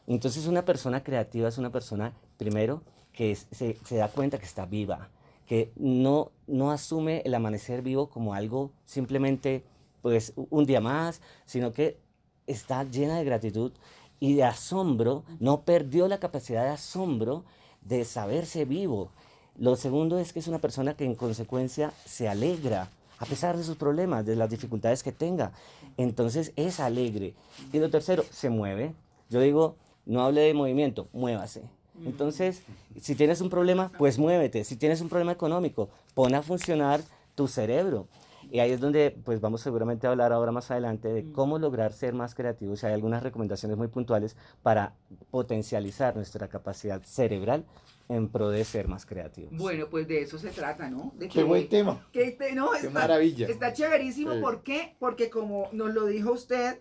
Entonces 0.06 0.46
una 0.46 0.64
persona 0.64 1.02
creativa 1.02 1.48
es 1.48 1.58
una 1.58 1.72
persona, 1.72 2.12
primero, 2.36 2.82
que 3.12 3.32
es- 3.32 3.48
se, 3.50 3.76
se 3.84 3.96
da 3.96 4.06
cuenta 4.06 4.38
que 4.38 4.44
está 4.44 4.64
viva, 4.64 5.08
que 5.48 5.72
no, 5.74 6.30
no 6.46 6.70
asume 6.70 7.22
el 7.24 7.34
amanecer 7.34 7.82
vivo 7.82 8.08
como 8.08 8.34
algo 8.34 8.70
simplemente, 8.84 9.64
pues, 10.00 10.32
un 10.36 10.64
día 10.64 10.80
más, 10.80 11.20
sino 11.44 11.72
que 11.72 11.98
está 12.46 12.84
llena 12.84 13.18
de 13.18 13.24
gratitud 13.24 13.72
y 14.20 14.34
de 14.34 14.44
asombro, 14.44 15.24
no 15.40 15.62
perdió 15.62 16.08
la 16.08 16.18
capacidad 16.18 16.64
de 16.64 16.70
asombro 16.70 17.44
de 17.82 18.04
saberse 18.04 18.64
vivo. 18.64 19.10
Lo 19.56 19.76
segundo 19.76 20.18
es 20.18 20.32
que 20.32 20.38
es 20.38 20.48
una 20.48 20.58
persona 20.58 20.94
que 20.94 21.04
en 21.04 21.14
consecuencia 21.14 21.92
se 22.04 22.28
alegra 22.28 22.88
a 23.18 23.26
pesar 23.26 23.56
de 23.56 23.64
sus 23.64 23.76
problemas, 23.76 24.26
de 24.26 24.36
las 24.36 24.50
dificultades 24.50 25.02
que 25.02 25.12
tenga. 25.12 25.52
Entonces 25.96 26.52
es 26.56 26.80
alegre. 26.80 27.34
Y 27.72 27.78
lo 27.78 27.90
tercero, 27.90 28.24
se 28.30 28.50
mueve. 28.50 28.94
Yo 29.30 29.40
digo, 29.40 29.76
no 30.04 30.22
hable 30.22 30.42
de 30.42 30.54
movimiento, 30.54 31.08
muévase. 31.12 31.62
Entonces, 32.04 32.62
si 33.00 33.14
tienes 33.14 33.40
un 33.40 33.50
problema, 33.50 33.90
pues 33.98 34.18
muévete. 34.18 34.64
Si 34.64 34.76
tienes 34.76 35.00
un 35.00 35.08
problema 35.08 35.32
económico, 35.32 35.88
pon 36.14 36.34
a 36.34 36.42
funcionar 36.42 37.00
tu 37.34 37.46
cerebro. 37.46 38.08
Y 38.54 38.60
ahí 38.60 38.70
es 38.70 38.78
donde 38.80 39.10
pues 39.24 39.40
vamos 39.40 39.62
seguramente 39.62 40.06
a 40.06 40.10
hablar 40.10 40.32
ahora 40.32 40.52
más 40.52 40.70
adelante 40.70 41.08
de 41.12 41.32
cómo 41.32 41.58
lograr 41.58 41.92
ser 41.92 42.14
más 42.14 42.36
creativos. 42.36 42.80
Y 42.80 42.86
hay 42.86 42.92
algunas 42.92 43.20
recomendaciones 43.20 43.76
muy 43.76 43.88
puntuales 43.88 44.36
para 44.62 44.94
potencializar 45.32 46.14
nuestra 46.14 46.46
capacidad 46.46 47.02
cerebral 47.02 47.64
en 48.08 48.28
pro 48.28 48.50
de 48.50 48.64
ser 48.64 48.86
más 48.86 49.06
creativos. 49.06 49.50
Bueno, 49.58 49.88
pues 49.90 50.06
de 50.06 50.22
eso 50.22 50.38
se 50.38 50.50
trata, 50.50 50.88
¿no? 50.88 51.12
De 51.16 51.26
Qué 51.28 51.42
buen 51.42 51.68
tema. 51.68 52.06
que 52.12 52.30
te- 52.30 52.54
no, 52.54 52.70
Qué 52.70 52.76
está, 52.86 52.90
maravilla. 52.90 53.48
está 53.48 53.72
chéverísimo. 53.72 54.34
Sí. 54.34 54.40
¿Por 54.40 54.62
qué? 54.62 54.94
Porque 55.00 55.30
como 55.30 55.68
nos 55.72 55.92
lo 55.92 56.06
dijo 56.06 56.30
usted, 56.30 56.78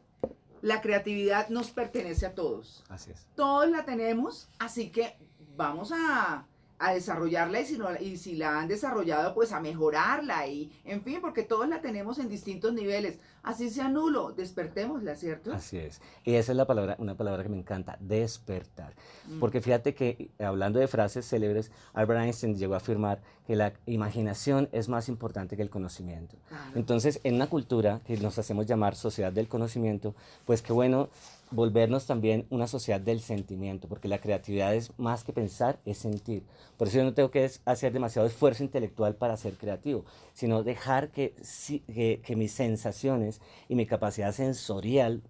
la 0.62 0.80
creatividad 0.80 1.50
nos 1.50 1.72
pertenece 1.72 2.28
a 2.28 2.36
todos. 2.36 2.84
Así 2.88 3.10
es. 3.10 3.26
Todos 3.34 3.68
la 3.72 3.84
tenemos, 3.84 4.48
así 4.60 4.92
que 4.92 5.18
vamos 5.58 5.92
a, 5.92 6.46
a 6.80 6.94
desarrollarla 6.94 7.62
y 7.62 7.66
si, 7.66 7.78
no, 7.78 7.88
y 8.00 8.18
si 8.18 8.36
la 8.36 8.60
han 8.60 8.68
desarrollado, 8.68 9.34
pues 9.34 9.52
a 9.52 9.60
mejorarla 9.60 10.48
y, 10.48 10.72
en 10.84 11.02
fin, 11.02 11.20
porque 11.22 11.44
todos 11.44 11.68
la 11.68 11.82
tenemos 11.82 12.20
en 12.20 12.30
distintos 12.30 12.74
niveles. 12.74 13.20
Así 13.42 13.70
sea 13.70 13.90
nulo, 13.90 14.32
despertémosla, 14.32 15.16
¿cierto? 15.16 15.54
Así 15.54 15.78
es. 15.78 16.02
Y 16.24 16.36
esa 16.36 16.52
es 16.52 16.58
la 16.58 16.66
palabra, 16.66 16.96
una 17.00 17.16
palabra 17.16 17.44
que 17.44 17.50
me 17.50 17.58
encanta, 17.58 17.98
despertar. 18.00 18.94
Mm. 19.28 19.40
Porque 19.40 19.62
fíjate 19.62 19.94
que 19.94 20.32
eh, 20.40 20.46
hablando 20.46 20.80
de 20.80 20.88
frases 20.88 21.28
célebres, 21.28 21.72
Albert 21.94 22.22
Einstein 22.22 22.56
llegó 22.56 22.74
a 22.74 22.78
afirmar 22.78 23.22
que 23.46 23.56
la 23.56 23.74
imaginación 23.86 24.70
es 24.72 24.88
más 24.90 25.10
importante 25.10 25.56
que 25.56 25.62
el 25.62 25.70
conocimiento. 25.70 26.38
Claro. 26.48 26.72
Entonces, 26.76 27.20
en 27.24 27.36
una 27.36 27.48
cultura 27.48 28.02
que 28.06 28.18
nos 28.18 28.40
hacemos 28.40 28.66
llamar 28.66 28.96
sociedad 28.96 29.32
del 29.34 29.48
conocimiento, 29.48 30.16
pues 30.46 30.62
qué 30.62 30.72
bueno 30.72 31.10
volvernos 31.52 32.06
también 32.06 32.46
una 32.50 32.68
sociedad 32.68 33.00
del 33.00 33.20
sentimiento, 33.20 33.88
porque 33.88 34.08
la 34.08 34.20
creatividad 34.20 34.74
es 34.74 34.92
más 34.98 35.24
que 35.24 35.34
pensar, 35.34 35.80
es 35.86 35.98
sentir. 35.98 36.44
Por 36.78 36.88
eso 36.88 36.98
yo 36.98 37.04
no 37.04 37.14
tengo 37.14 37.32
que 37.32 37.50
hacer 37.66 37.94
demasiado 37.94 38.28
esfuerzo 38.28 38.64
intelectual 38.64 39.16
para 39.16 39.38
ser 39.38 39.54
creativo, 39.54 40.06
sino 40.34 40.64
dejar 40.64 41.10
que, 41.12 41.36
que, 41.94 42.22
que 42.24 42.36
mis 42.36 42.52
sensaciones 42.52 43.42
y 43.70 43.76
mi 43.76 43.86
capacidad 43.86 44.32
sensorial 44.32 45.22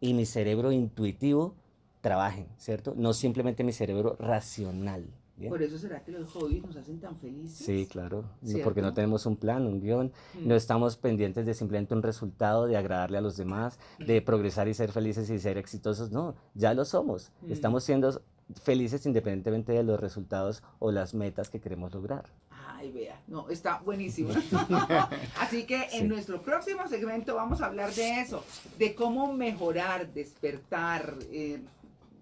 y 0.00 0.14
mi 0.14 0.26
cerebro 0.26 0.72
intuitivo 0.72 1.54
trabajen, 2.00 2.46
¿cierto? 2.58 2.94
No 2.96 3.12
simplemente 3.12 3.64
mi 3.64 3.72
cerebro 3.72 4.16
racional. 4.18 5.06
¿Bien? 5.40 5.50
Por 5.50 5.62
eso 5.62 5.76
será 5.78 6.04
que 6.04 6.12
los 6.12 6.30
hobbies 6.32 6.62
nos 6.64 6.76
hacen 6.76 7.00
tan 7.00 7.16
felices. 7.16 7.56
Sí, 7.66 7.86
claro, 7.90 8.24
porque 8.62 8.82
no 8.82 8.94
tenemos 8.94 9.26
un 9.26 9.36
plan, 9.36 9.66
un 9.66 9.80
guion, 9.80 10.12
Mm. 10.34 10.46
no 10.48 10.54
estamos 10.54 10.96
pendientes 10.96 11.46
de 11.46 11.54
simplemente 11.54 11.94
un 11.94 12.02
resultado, 12.02 12.66
de 12.66 12.76
agradarle 12.76 13.18
a 13.18 13.20
los 13.20 13.36
demás, 13.36 13.78
de 13.98 14.22
progresar 14.22 14.68
y 14.68 14.74
ser 14.74 14.92
felices 14.92 15.28
y 15.30 15.38
ser 15.38 15.58
exitosos, 15.58 16.12
no, 16.12 16.36
ya 16.54 16.74
lo 16.74 16.84
somos, 16.84 17.32
Mm. 17.42 17.52
estamos 17.52 17.82
siendo 17.84 18.22
felices 18.62 19.06
independientemente 19.06 19.72
de 19.72 19.82
los 19.82 19.98
resultados 19.98 20.62
o 20.78 20.90
las 20.92 21.14
metas 21.14 21.48
que 21.50 21.60
queremos 21.60 21.92
lograr. 21.94 22.24
Ay, 22.50 22.90
vea, 22.92 23.20
no, 23.28 23.48
está 23.48 23.78
buenísimo. 23.80 24.30
Así 25.38 25.64
que 25.66 25.82
en 25.92 26.02
Sí. 26.02 26.08
nuestro 26.08 26.42
próximo 26.42 26.86
segmento 26.88 27.34
vamos 27.34 27.60
a 27.60 27.66
hablar 27.66 27.92
de 27.94 28.20
eso, 28.20 28.44
de 28.78 28.94
cómo 28.94 29.32
mejorar, 29.32 30.12
despertar, 30.12 31.14
eh, 31.30 31.60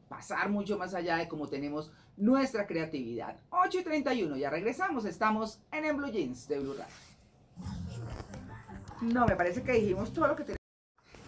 pasar 0.09 0.51
mucho 0.51 0.77
más 0.79 0.95
allá 0.95 1.17
de 1.19 1.29
cómo 1.29 1.47
tenemos 1.49 1.91
nuestra 2.19 2.67
creatividad. 2.67 3.37
8 3.51 3.81
y 3.81 3.85
31, 3.85 4.37
ya 4.37 4.51
regresamos, 4.51 5.05
estamos 5.05 5.61
en, 5.73 5.85
en 5.85 5.97
Blue 5.97 6.11
Jeans 6.11 6.49
de 6.49 6.59
Blue 6.59 6.75
Radio. 6.75 6.95
No, 9.01 9.27
me 9.27 9.37
parece 9.37 9.63
que 9.63 9.73
dijimos 9.73 10.13
todo 10.13 10.27
lo 10.27 10.37
que 10.37 10.43
tenemos. 10.43 10.59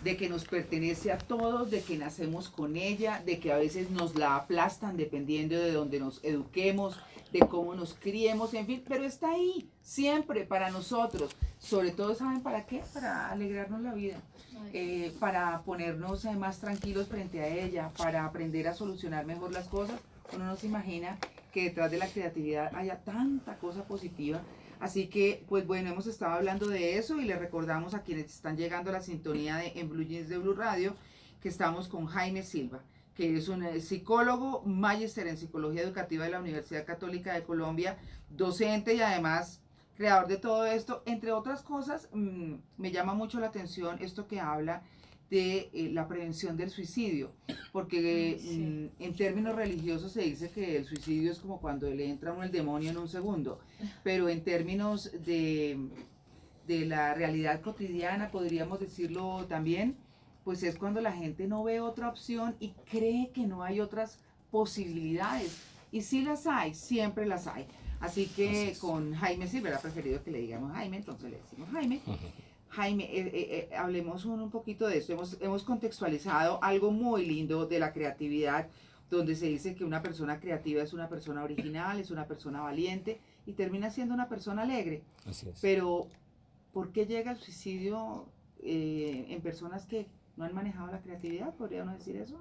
De 0.03 0.17
que 0.17 0.29
nos 0.29 0.47
pertenece 0.47 1.13
a 1.13 1.19
todos, 1.19 1.71
de 1.71 1.83
que 1.83 1.99
nacemos 1.99 2.49
con 2.49 2.77
ella, 2.77 3.23
de 3.25 3.39
que 3.39 3.53
a 3.53 3.59
veces 3.59 3.91
nos 3.91 4.17
la 4.17 4.37
aplastan 4.37 4.97
dependiendo 4.97 5.57
de 5.57 5.73
donde 5.73 6.01
nos 6.01 6.25
eduquemos, 6.25 6.99
de 7.33 7.41
cómo 7.41 7.75
nos 7.75 7.95
criemos, 7.95 8.55
en 8.55 8.67
fin, 8.67 8.83
pero 8.89 9.05
está 9.05 9.31
ahí, 9.31 9.71
siempre 9.83 10.47
para 10.47 10.71
nosotros. 10.71 11.37
Sobre 11.59 11.91
todo, 11.91 12.15
¿saben 12.15 12.43
para 12.43 12.67
qué? 12.67 12.83
Para 12.95 13.31
alegrarnos 13.31 13.83
la 13.83 13.93
vida, 13.93 14.17
eh, 14.73 15.15
para 15.21 15.61
ponernos 15.63 16.25
eh, 16.25 16.35
más 16.35 16.59
tranquilos 16.59 17.07
frente 17.07 17.41
a 17.41 17.49
ella, 17.49 17.91
para 17.97 18.25
aprender 18.25 18.67
a 18.69 18.75
solucionar 18.75 19.27
mejor 19.27 19.53
las 19.53 19.69
cosas. 19.69 20.01
Uno 20.35 20.47
no 20.47 20.57
se 20.57 20.67
imagina 20.67 21.19
que 21.53 21.65
detrás 21.65 21.91
de 21.91 21.99
la 21.99 22.07
creatividad 22.07 22.75
haya 22.75 22.99
tanta 22.99 23.59
cosa 23.59 23.85
positiva. 23.85 24.41
Así 24.79 25.09
que, 25.09 25.45
pues 25.49 25.67
bueno, 25.67 25.91
hemos 25.91 26.07
estado 26.07 26.33
hablando 26.33 26.69
de 26.69 26.97
eso 26.97 27.21
y 27.21 27.25
les 27.25 27.39
recordamos 27.39 27.95
a 27.95 28.03
quienes 28.03 28.35
están 28.35 28.57
llegando 28.57 28.91
a 28.91 28.95
la 28.95 29.01
sintonía 29.03 29.57
de 29.57 29.73
en 29.77 29.91
Blue 29.91 30.05
Jeans 30.05 30.29
de 30.29 30.39
Blue 30.39 30.55
Radio 30.55 30.95
que 31.41 31.49
estamos 31.49 31.89
con 31.89 32.07
Jaime 32.07 32.43
Silva, 32.43 32.81
que 33.15 33.37
es 33.37 33.49
un 33.49 33.63
eh, 33.63 33.81
psicólogo, 33.81 34.63
magíster 34.65 35.27
en 35.27 35.37
psicología 35.37 35.83
educativa 35.83 36.25
de 36.25 36.31
la 36.31 36.41
Universidad 36.41 36.87
Católica 36.87 37.35
de 37.35 37.43
Colombia, 37.43 37.99
docente 38.29 38.95
y 38.95 39.01
además 39.01 39.61
creador 39.97 40.29
de 40.29 40.37
todo 40.39 40.65
esto. 40.67 41.03
Entre 41.07 41.33
otras 41.33 41.63
cosas, 41.63 42.09
mm, 42.13 42.55
me 42.79 42.91
llama 42.91 43.15
mucho 43.15 43.41
la 43.41 43.49
atención 43.49 43.99
esto 44.01 44.27
que 44.27 44.41
habla 44.41 44.83
de 45.31 45.71
eh, 45.73 45.91
la 45.93 46.09
prevención 46.09 46.57
del 46.57 46.71
suicidio, 46.71 47.33
porque 47.73 48.37
Sí. 48.41 48.59
mm, 48.59 49.03
en 49.03 49.15
términos 49.15 49.55
religiosos 49.55 50.13
se 50.13 50.23
dice 50.23 50.51
que 50.51 50.77
el 50.77 50.85
suicidio 50.85 51.31
es 51.31 51.39
como 51.39 51.61
cuando 51.61 51.89
le 51.89 52.09
entra 52.09 52.33
uno 52.33 52.43
el 52.43 52.51
demonio 52.51 52.91
en 52.91 52.99
un 52.99 53.09
segundo, 53.09 53.61
pero 54.03 54.29
en 54.29 54.43
términos 54.43 55.11
de, 55.25 55.79
de 56.67 56.85
la 56.87 57.15
realidad 57.15 57.61
cotidiana, 57.61 58.31
podríamos 58.31 58.81
decirlo 58.81 59.47
también, 59.49 59.97
pues 60.43 60.63
es 60.65 60.77
cuando 60.77 61.01
la 61.01 61.13
gente 61.13 61.47
no 61.47 61.63
ve 61.63 61.81
otra 61.81 62.09
opción 62.09 62.57
y 62.59 62.71
cree 62.91 63.31
que 63.33 63.47
no 63.47 63.63
hay 63.63 63.79
otras 63.81 64.19
posibilidades. 64.51 65.61
Y 65.93 66.03
sí 66.03 66.23
las 66.23 66.47
hay, 66.47 66.75
siempre 66.75 67.27
las 67.27 67.47
hay. 67.47 67.67
Así 68.01 68.27
que 68.27 68.75
con 68.81 69.15
Jaime 69.15 69.47
sí 69.47 69.61
hubiera 69.61 69.79
preferido 69.79 70.23
que 70.25 70.31
le 70.31 70.41
digamos 70.41 70.73
Jaime, 70.73 70.97
entonces 70.97 71.31
le 71.31 71.37
decimos 71.39 71.69
Jaime. 71.71 72.01
Jaime, 72.71 73.05
eh, 73.05 73.31
eh, 73.33 73.69
eh, 73.71 73.77
hablemos 73.77 74.25
un, 74.25 74.41
un 74.41 74.51
poquito 74.51 74.87
de 74.87 74.99
esto. 74.99 75.13
Hemos, 75.13 75.37
hemos 75.41 75.65
contextualizado 75.65 76.63
algo 76.63 76.91
muy 76.93 77.27
lindo 77.27 77.67
de 77.67 77.79
la 77.79 77.93
creatividad, 77.93 78.69
donde 79.11 79.35
se 79.35 79.47
dice 79.47 79.75
que 79.75 79.85
una 79.85 80.03
persona 80.03 80.39
creativa 80.39 80.83
es 80.83 80.93
una 80.93 81.09
persona 81.09 81.43
original, 81.43 81.99
es 81.99 82.11
una 82.13 82.27
persona 82.27 82.61
valiente 82.61 83.19
y 83.45 83.55
termina 83.55 83.91
siendo 83.91 84.15
una 84.15 84.29
persona 84.29 84.63
alegre. 84.63 85.03
Así 85.27 85.49
es. 85.49 85.59
Pero, 85.61 86.07
¿por 86.73 86.93
qué 86.93 87.07
llega 87.07 87.33
el 87.33 87.39
suicidio 87.39 88.27
eh, 88.63 89.27
en 89.31 89.41
personas 89.41 89.87
que 89.87 90.07
no 90.37 90.45
han 90.45 90.55
manejado 90.55 90.93
la 90.93 91.01
creatividad? 91.01 91.53
¿Podría 91.57 91.83
uno 91.83 91.95
decir 91.95 92.15
eso? 92.17 92.37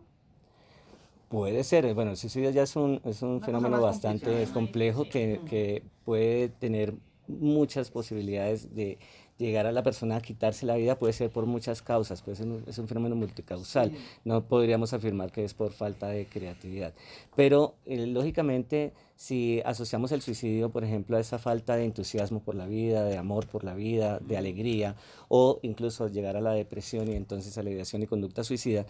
Puede 1.30 1.64
ser, 1.64 1.92
bueno, 1.96 2.12
el 2.12 2.18
suicidio 2.18 2.52
ya 2.52 2.64
es 2.64 2.76
un, 2.76 3.02
es 3.04 3.24
un 3.24 3.42
fenómeno 3.42 3.82
bastante 3.82 4.48
complejo 4.54 5.06
que, 5.10 5.42
que 5.48 5.84
puede 6.06 6.50
tener 6.50 6.94
muchas 7.28 7.92
posibilidades 7.92 8.76
de 8.76 8.98
llegar 9.40 9.66
a 9.66 9.72
la 9.72 9.82
persona 9.82 10.18
a 10.18 10.22
quitarse 10.22 10.66
la 10.68 10.76
vida, 10.76 11.00
puede 11.00 11.14
ser 11.14 11.32
por 11.32 11.46
muchas 11.48 11.82
causas, 11.82 12.22
puede 12.22 12.36
ser 12.38 12.46
un- 12.48 12.64
es 12.68 12.78
un 12.78 12.88
fenómeno 12.88 13.16
multicausal. 13.16 13.90
Sí. 13.90 13.98
No 14.26 14.44
podríamos 14.44 14.94
afirmar 14.94 15.32
que 15.32 15.44
es 15.46 15.54
por 15.56 15.72
falta 15.72 16.10
de 16.10 16.26
creatividad. 16.28 16.94
Pero 17.36 17.74
eh, 17.88 18.06
lógicamente, 18.06 18.92
si 19.16 19.62
asociamos 19.66 20.12
el 20.12 20.22
suicidio, 20.22 20.70
por 20.70 20.84
ejemplo, 20.84 21.18
a 21.18 21.20
esa 21.22 21.40
falta 21.40 21.76
de 21.78 21.86
entusiasmo 21.86 22.42
por 22.42 22.54
la 22.56 22.68
vida, 22.68 23.04
de 23.06 23.18
amor 23.18 23.48
por 23.48 23.64
la 23.64 23.74
vida, 23.74 24.20
de 24.20 24.38
alegría, 24.38 24.96
o 25.30 25.60
incluso 25.64 26.08
llegar 26.10 26.36
a 26.38 26.42
la 26.42 26.52
depresión 26.52 27.08
y 27.10 27.16
entonces 27.16 27.58
a 27.58 27.64
la 27.64 27.70
ideación 27.72 28.04
y 28.04 28.08
conducta 28.08 28.44
suicida, 28.44 28.86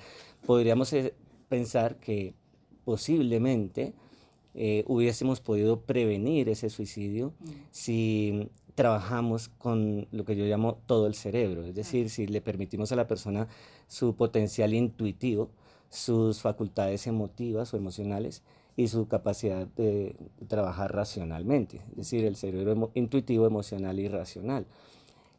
podríamos 0.45 0.91
eh, 0.93 1.13
pensar 1.47 1.95
que 1.97 2.33
posiblemente 2.85 3.93
eh, 4.55 4.83
hubiésemos 4.87 5.39
podido 5.41 5.81
prevenir 5.81 6.49
ese 6.49 6.69
suicidio 6.71 7.33
si 7.71 8.49
trabajamos 8.79 9.49
con 9.49 10.07
lo 10.09 10.23
que 10.23 10.37
yo 10.37 10.45
llamo 10.45 10.77
todo 10.85 11.05
el 11.07 11.13
cerebro, 11.13 11.65
es 11.65 11.75
decir, 11.75 12.09
si 12.09 12.27
le 12.27 12.39
permitimos 12.39 12.93
a 12.93 12.95
la 12.95 13.07
persona 13.07 13.49
su 13.89 14.15
potencial 14.15 14.73
intuitivo, 14.73 15.49
sus 15.89 16.39
facultades 16.39 17.05
emotivas 17.05 17.73
o 17.73 17.77
emocionales 17.77 18.41
y 18.77 18.87
su 18.87 19.09
capacidad 19.09 19.67
de 19.67 20.15
trabajar 20.47 20.95
racionalmente, 20.95 21.81
es 21.89 21.97
decir, 21.97 22.23
el 22.23 22.37
cerebro 22.37 22.73
emo- 22.73 22.91
intuitivo, 22.93 23.45
emocional 23.45 23.99
y 23.99 24.07
racional. 24.07 24.65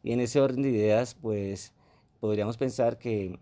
Y 0.03 0.13
en 0.13 0.21
ese 0.21 0.39
orden 0.43 0.61
de 0.61 0.69
ideas, 0.69 1.15
pues 1.15 1.73
podríamos 2.21 2.59
pensar 2.59 2.99
que 2.99 3.39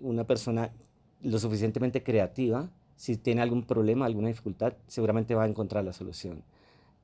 una 0.00 0.24
persona 0.26 0.72
lo 1.20 1.38
suficientemente 1.38 2.02
creativa, 2.02 2.70
si 2.96 3.18
tiene 3.18 3.42
algún 3.42 3.64
problema, 3.64 4.06
alguna 4.06 4.28
dificultad, 4.28 4.72
seguramente 4.86 5.34
va 5.34 5.42
a 5.42 5.48
encontrar 5.48 5.84
la 5.84 5.92
solución. 5.92 6.42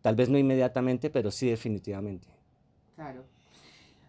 Tal 0.03 0.17
vez 0.17 0.29
no 0.29 0.37
inmediatamente, 0.37 1.11
pero 1.11 1.31
sí 1.31 1.49
definitivamente. 1.49 2.29
Claro. 2.97 3.25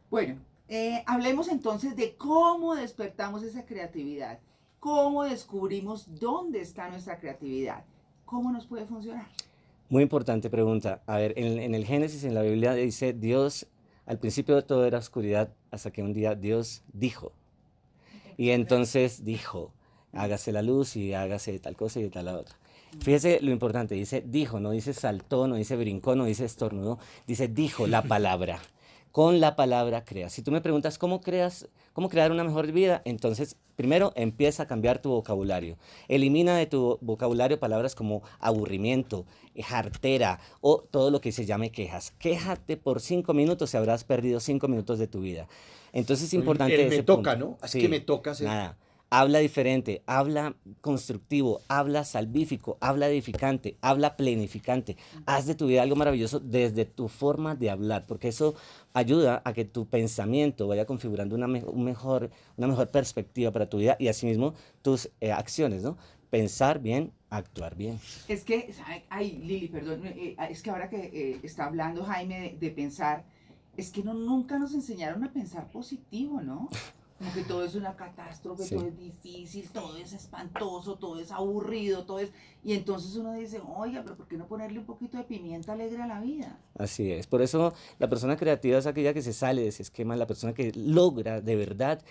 Bueno, 0.09 0.39
eh, 0.67 1.03
hablemos 1.05 1.47
entonces 1.47 1.95
de 1.95 2.15
cómo 2.15 2.75
despertamos 2.75 3.43
esa 3.43 3.65
creatividad, 3.65 4.39
cómo 4.79 5.23
descubrimos 5.23 6.19
dónde 6.19 6.62
está 6.62 6.89
nuestra 6.89 7.19
creatividad, 7.19 7.85
cómo 8.25 8.51
nos 8.51 8.65
puede 8.65 8.85
funcionar. 8.85 9.27
Muy 9.89 10.03
importante 10.03 10.50
pregunta. 10.50 11.03
A 11.05 11.17
ver, 11.17 11.33
en, 11.38 11.59
en 11.59 11.75
el 11.75 11.85
Génesis, 11.85 12.23
en 12.23 12.33
la 12.33 12.41
Biblia, 12.41 12.73
dice, 12.73 13.13
Dios, 13.13 13.67
al 14.05 14.17
principio 14.17 14.55
de 14.55 14.63
todo 14.63 14.85
era 14.85 14.97
oscuridad, 14.97 15.53
hasta 15.71 15.91
que 15.91 16.01
un 16.01 16.13
día 16.13 16.35
Dios 16.35 16.83
dijo. 16.91 17.31
Y 18.35 18.50
entonces 18.50 19.23
dijo, 19.23 19.71
hágase 20.12 20.51
la 20.51 20.62
luz 20.62 20.95
y 20.95 21.13
hágase 21.13 21.59
tal 21.59 21.75
cosa 21.75 22.00
y 22.00 22.09
tal 22.09 22.25
la 22.25 22.38
otra. 22.38 22.55
Fíjese 23.01 23.39
lo 23.41 23.51
importante, 23.51 23.95
dice 23.95 24.23
dijo, 24.25 24.59
no 24.59 24.71
dice 24.71 24.93
saltó, 24.93 25.47
no 25.47 25.55
dice 25.55 25.75
brincó, 25.75 26.15
no 26.15 26.25
dice 26.25 26.45
estornudó, 26.45 27.00
dice 27.27 27.47
dijo 27.47 27.88
la 27.88 28.01
palabra. 28.03 28.59
Con 29.12 29.39
la 29.39 29.55
palabra 29.55 30.05
creas. 30.05 30.33
Si 30.33 30.41
tú 30.41 30.51
me 30.51 30.59
preguntas 30.62 30.97
cómo 30.97 31.21
creas, 31.21 31.67
cómo 31.93 32.09
crear 32.09 32.31
una 32.31 32.43
mejor 32.43 32.71
vida, 32.71 33.03
entonces 33.05 33.57
primero 33.75 34.12
empieza 34.15 34.63
a 34.63 34.67
cambiar 34.67 35.03
tu 35.03 35.09
vocabulario. 35.12 35.77
Elimina 36.07 36.57
de 36.57 36.65
tu 36.65 36.97
vocabulario 37.00 37.59
palabras 37.59 37.93
como 37.93 38.23
aburrimiento, 38.39 39.25
jartera 39.62 40.39
o 40.62 40.79
todo 40.79 41.12
lo 41.12 41.21
que 41.21 41.31
se 41.31 41.45
llame 41.45 41.71
quejas. 41.71 42.12
Quéjate 42.17 42.75
por 42.75 43.01
cinco 43.01 43.35
minutos 43.35 43.71
y 43.73 43.77
habrás 43.77 44.03
perdido 44.03 44.39
cinco 44.39 44.67
minutos 44.67 44.97
de 44.97 45.07
tu 45.07 45.21
vida. 45.21 45.47
Entonces 45.91 46.27
es 46.27 46.33
importante. 46.33 46.73
El 46.73 46.89
me 46.89 46.95
ese 46.95 47.03
toca, 47.03 47.33
punto. 47.38 47.45
¿no? 47.51 47.57
Es 47.63 47.69
Sí, 47.69 47.81
que 47.81 47.89
me 47.89 48.00
toca. 48.00 48.33
Nada. 48.41 48.77
Habla 49.15 49.38
diferente, 49.38 50.01
habla 50.08 50.55
constructivo, 50.82 51.62
habla 51.67 52.03
salvífico, 52.03 52.79
habla 52.82 53.08
edificante, 53.10 53.77
habla 53.79 54.17
planificante. 54.17 54.98
Haz 55.27 55.46
de 55.46 55.53
tu 55.53 55.67
vida 55.67 55.84
algo 55.84 55.96
maravilloso 55.96 56.39
desde 56.39 56.86
tu 56.86 57.08
forma 57.08 57.53
de 57.53 57.70
hablar, 57.70 58.08
porque 58.08 58.29
eso 58.29 58.55
ayuda 58.91 59.43
a 59.46 59.53
que 59.53 59.65
tu 59.65 59.86
pensamiento 59.86 60.67
vaya 60.67 60.88
configurando 60.88 61.36
una, 61.36 61.46
me- 61.48 61.63
un 61.63 61.84
mejor, 61.84 62.32
una 62.58 62.65
mejor 62.65 62.89
perspectiva 62.89 63.51
para 63.51 63.70
tu 63.70 63.77
vida 63.77 63.96
y 64.00 64.08
asimismo 64.08 64.55
tus 64.82 65.12
eh, 65.22 65.32
acciones, 65.32 65.84
¿no? 65.84 65.96
Pensar 66.32 66.79
bien, 66.79 67.12
actuar 67.29 67.75
bien. 67.75 68.00
Es 68.27 68.43
que, 68.43 68.74
ay, 69.10 69.43
Lili, 69.46 69.67
perdón, 69.67 70.08
eh, 70.08 70.36
eh, 70.39 70.48
es 70.50 70.63
que 70.63 70.72
ahora 70.72 70.89
que 70.89 71.12
eh, 71.13 71.39
está 71.43 71.65
hablando 71.65 72.03
Jaime 72.03 72.39
de, 72.41 72.58
de 72.58 72.72
pensar, 72.72 73.25
es 73.77 73.91
que 73.91 74.01
no, 74.01 74.15
nunca 74.15 74.58
nos 74.58 74.74
enseñaron 74.74 75.24
a 75.24 75.32
pensar 75.32 75.70
positivo, 75.70 76.41
¿no? 76.41 76.67
Como 77.20 77.34
que 77.34 77.43
todo 77.43 77.63
es 77.63 77.75
una 77.75 77.96
catástrofe, 77.96 78.63
Sí. 78.63 78.75
todo 78.75 78.88
es 78.88 78.98
difícil, 78.98 79.70
todo 79.70 79.98
es 79.98 80.13
espantoso, 80.13 80.96
todo 80.96 81.20
es 81.20 81.32
aburrido, 81.32 82.03
todo 82.05 82.20
es... 82.20 82.32
Y 82.63 82.74
entonces 82.74 83.15
uno 83.15 83.34
dice, 83.34 83.62
oiga, 83.75 84.01
pero 84.03 84.15
¿por 84.17 84.27
qué 84.27 84.36
no 84.38 84.48
ponerle 84.48 84.79
un 84.79 84.86
poquito 84.86 85.17
de 85.17 85.24
pimienta 85.24 85.74
alegre 85.74 86.01
a 86.01 86.08
la 86.08 86.20
vida? 86.20 86.58
Así 86.77 87.12
es. 87.12 87.27
Por 87.27 87.41
eso 87.41 87.74
la 88.00 88.10
persona 88.10 88.36
creativa 88.36 88.77
es 88.77 88.88
aquella 88.88 89.13
que 89.13 89.22
se 89.22 89.34
sale 89.34 89.62
de 89.62 89.67
ese 89.70 89.84
esquema, 89.84 90.15
la 90.15 90.27
persona 90.27 90.53
que 90.53 90.72
logra 90.75 91.39
de 91.39 91.55
verdad 91.55 92.01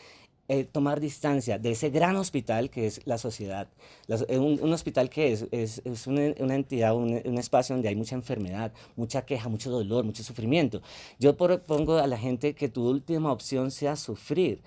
eh, 0.49 0.65
tomar 0.65 1.01
distancia 1.01 1.59
de 1.59 1.71
ese 1.71 1.91
gran 1.91 2.17
hospital 2.17 2.69
que 2.69 2.87
es 2.87 3.01
la 3.07 3.17
sociedad. 3.17 3.69
La 4.07 4.17
eh, 4.29 4.39
un, 4.39 4.59
un 4.61 4.73
hospital 4.73 5.09
que 5.09 5.33
es, 5.33 5.47
es, 5.51 5.81
es 5.85 6.07
una, 6.07 6.35
una 6.41 6.55
entidad, 6.57 6.95
un, 6.95 7.21
un 7.25 7.39
espacio 7.39 7.75
donde 7.75 7.89
hay 7.89 7.97
mucha 7.97 8.17
enfermedad, 8.17 8.73
mucha 8.97 9.25
queja, 9.25 9.49
mucho 9.49 9.71
dolor, 9.71 10.05
mucho 10.05 10.23
sufrimiento. 10.23 10.83
Yo 11.19 11.37
propongo 11.37 11.97
a 11.97 12.07
la 12.07 12.19
gente 12.19 12.55
que 12.55 12.69
tu 12.69 12.87
última 12.89 13.33
opción 13.33 13.71
sea 13.71 13.97
sufrir. 13.97 14.61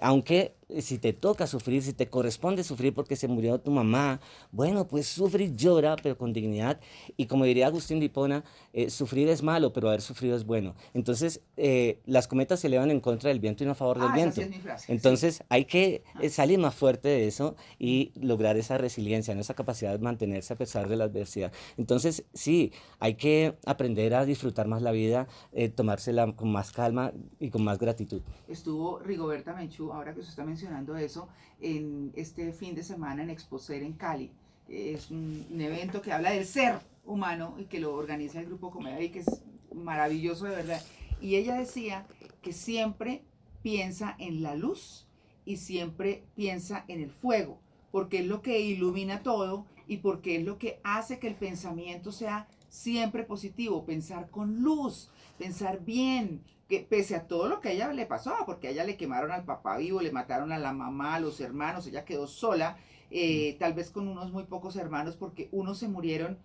Aunque 0.00 0.54
si 0.68 0.98
te 0.98 1.12
toca 1.12 1.46
sufrir, 1.46 1.82
si 1.82 1.92
te 1.92 2.08
corresponde 2.08 2.64
sufrir 2.64 2.92
porque 2.92 3.14
se 3.16 3.28
murió 3.28 3.60
tu 3.60 3.70
mamá, 3.70 4.20
bueno, 4.50 4.88
pues 4.88 5.06
sufre 5.06 5.44
y 5.44 5.54
llora, 5.54 5.94
pero 6.02 6.18
con 6.18 6.32
dignidad. 6.32 6.80
Y 7.16 7.26
como 7.26 7.44
diría 7.44 7.68
Agustín 7.68 8.00
de 8.00 8.06
Hipona, 8.06 8.44
eh, 8.72 8.90
sufrir 8.90 9.28
es 9.28 9.42
malo, 9.42 9.72
pero 9.72 9.88
haber 9.88 10.02
sufrido 10.02 10.36
es 10.36 10.44
bueno. 10.44 10.74
Entonces, 10.92 11.40
eh, 11.56 12.00
las 12.06 12.26
cometas 12.26 12.60
se 12.60 12.66
elevan 12.66 12.90
en 12.90 13.00
contra 13.00 13.28
del 13.28 13.38
viento 13.38 13.62
y 13.62 13.66
no 13.66 13.72
a 13.72 13.74
favor 13.76 13.98
del 13.98 14.06
Ah, 14.08 14.08
esa 14.08 14.16
viento. 14.16 14.34
sí 14.36 14.42
es 14.42 14.50
mi 14.50 14.58
frase. 14.58 14.86
sí. 14.86 14.92
Entonces, 14.92 15.44
hay 15.48 15.64
que 15.66 16.02
eh, 16.20 16.28
salir 16.30 16.58
más 16.58 16.74
fuerte 16.74 17.08
de 17.08 17.26
eso 17.28 17.54
y 17.78 18.12
lograr 18.20 18.56
esa 18.56 18.76
resiliencia, 18.76 19.34
¿no? 19.34 19.40
esa 19.42 19.54
capacidad 19.54 19.92
de 19.92 19.98
mantenerse 20.00 20.52
a 20.52 20.56
pesar 20.56 20.88
de 20.88 20.96
la 20.96 21.04
adversidad. 21.04 21.52
Entonces, 21.76 22.24
sí, 22.34 22.72
hay 22.98 23.14
que 23.14 23.54
aprender 23.66 24.14
a 24.14 24.24
disfrutar 24.24 24.66
más 24.66 24.82
la 24.82 24.90
vida, 24.90 25.28
eh, 25.52 25.68
tomársela 25.68 26.32
con 26.34 26.50
más 26.50 26.72
calma 26.72 27.12
y 27.38 27.50
con 27.50 27.62
más 27.62 27.78
gratitud. 27.78 28.20
estuvo 28.48 28.98
Rigoberta 28.98 29.54
Menchú, 29.54 29.92
ahora 29.92 30.12
que 30.14 30.22
se 30.22 30.30
está 30.30 30.44
mencionando 30.56 30.96
eso, 30.96 31.28
en 31.60 32.12
este 32.16 32.50
fin 32.54 32.74
de 32.74 32.82
semana 32.82 33.22
en 33.22 33.28
Exposer 33.28 33.82
en 33.82 33.92
Cali. 33.92 34.30
Es 34.70 35.10
un, 35.10 35.46
un 35.50 35.60
evento 35.60 36.00
que 36.00 36.12
habla 36.12 36.30
del 36.30 36.46
ser 36.46 36.78
humano 37.04 37.56
y 37.58 37.64
que 37.64 37.78
lo 37.78 37.94
organiza 37.94 38.40
el 38.40 38.46
grupo 38.46 38.70
Comedia 38.70 39.02
y 39.02 39.10
que 39.10 39.18
es 39.18 39.42
maravilloso 39.74 40.46
de 40.46 40.56
verdad. 40.56 40.82
Y 41.20 41.36
ella 41.36 41.56
decía 41.56 42.06
que 42.40 42.54
siempre 42.54 43.22
piensa 43.62 44.16
en 44.18 44.42
la 44.42 44.54
luz 44.54 45.06
y 45.44 45.58
siempre 45.58 46.24
piensa 46.34 46.86
en 46.88 47.02
el 47.02 47.10
fuego, 47.10 47.60
porque 47.92 48.20
es 48.20 48.26
lo 48.26 48.40
que 48.40 48.60
ilumina 48.60 49.22
todo 49.22 49.66
y 49.86 49.98
porque 49.98 50.36
es 50.36 50.44
lo 50.44 50.58
que 50.58 50.80
hace 50.84 51.18
que 51.18 51.28
el 51.28 51.34
pensamiento 51.34 52.12
sea 52.12 52.48
siempre 52.70 53.24
positivo, 53.24 53.84
pensar 53.84 54.30
con 54.30 54.62
luz, 54.62 55.10
pensar 55.36 55.84
bien, 55.84 56.42
que 56.68 56.80
pese 56.80 57.14
a 57.14 57.26
todo 57.28 57.48
lo 57.48 57.60
que 57.60 57.68
a 57.68 57.72
ella 57.72 57.92
le 57.92 58.06
pasó, 58.06 58.34
porque 58.44 58.68
a 58.68 58.70
ella 58.70 58.84
le 58.84 58.96
quemaron 58.96 59.30
al 59.30 59.44
papá 59.44 59.76
vivo, 59.78 60.00
le 60.00 60.10
mataron 60.12 60.52
a 60.52 60.58
la 60.58 60.72
mamá, 60.72 61.14
a 61.14 61.20
los 61.20 61.40
hermanos, 61.40 61.86
ella 61.86 62.04
quedó 62.04 62.26
sola, 62.26 62.76
eh, 63.10 63.56
tal 63.60 63.74
vez 63.74 63.90
con 63.90 64.08
unos 64.08 64.32
muy 64.32 64.44
pocos 64.44 64.76
hermanos, 64.76 65.16
porque 65.16 65.48
unos 65.52 65.78
se 65.78 65.88
murieron 65.88 66.38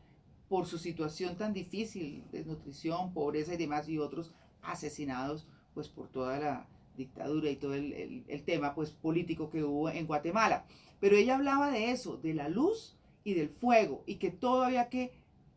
por 0.50 0.66
su 0.68 0.78
situación 0.78 1.38
tan 1.38 1.54
difícil, 1.54 2.24
desnutrición, 2.32 3.14
pobreza 3.14 3.54
y 3.54 3.58
demás, 3.58 3.88
y 3.90 3.98
otros 3.98 4.32
asesinados 4.62 5.48
pues 5.74 5.88
por 5.88 6.08
toda 6.10 6.40
la 6.40 6.68
dictadura 6.98 7.50
y 7.50 7.56
todo 7.56 7.74
el, 7.74 7.94
el- 7.94 8.24
el 8.28 8.44
tema 8.44 8.76
pues 8.76 8.92
político 8.92 9.50
que 9.50 9.64
hubo 9.64 9.90
en 9.90 10.06
Guatemala. 10.06 10.66
Pero 11.00 11.16
ella 11.16 11.36
hablaba 11.36 11.72
de 11.72 11.92
eso, 11.92 12.18
de 12.18 12.34
la 12.34 12.50
luz 12.50 12.96
y 13.24 13.34
del 13.34 13.50
fuego, 13.50 14.04
y 14.06 14.16
que 14.16 14.30
todo 14.32 14.64
había 14.64 14.90
que 14.90 15.14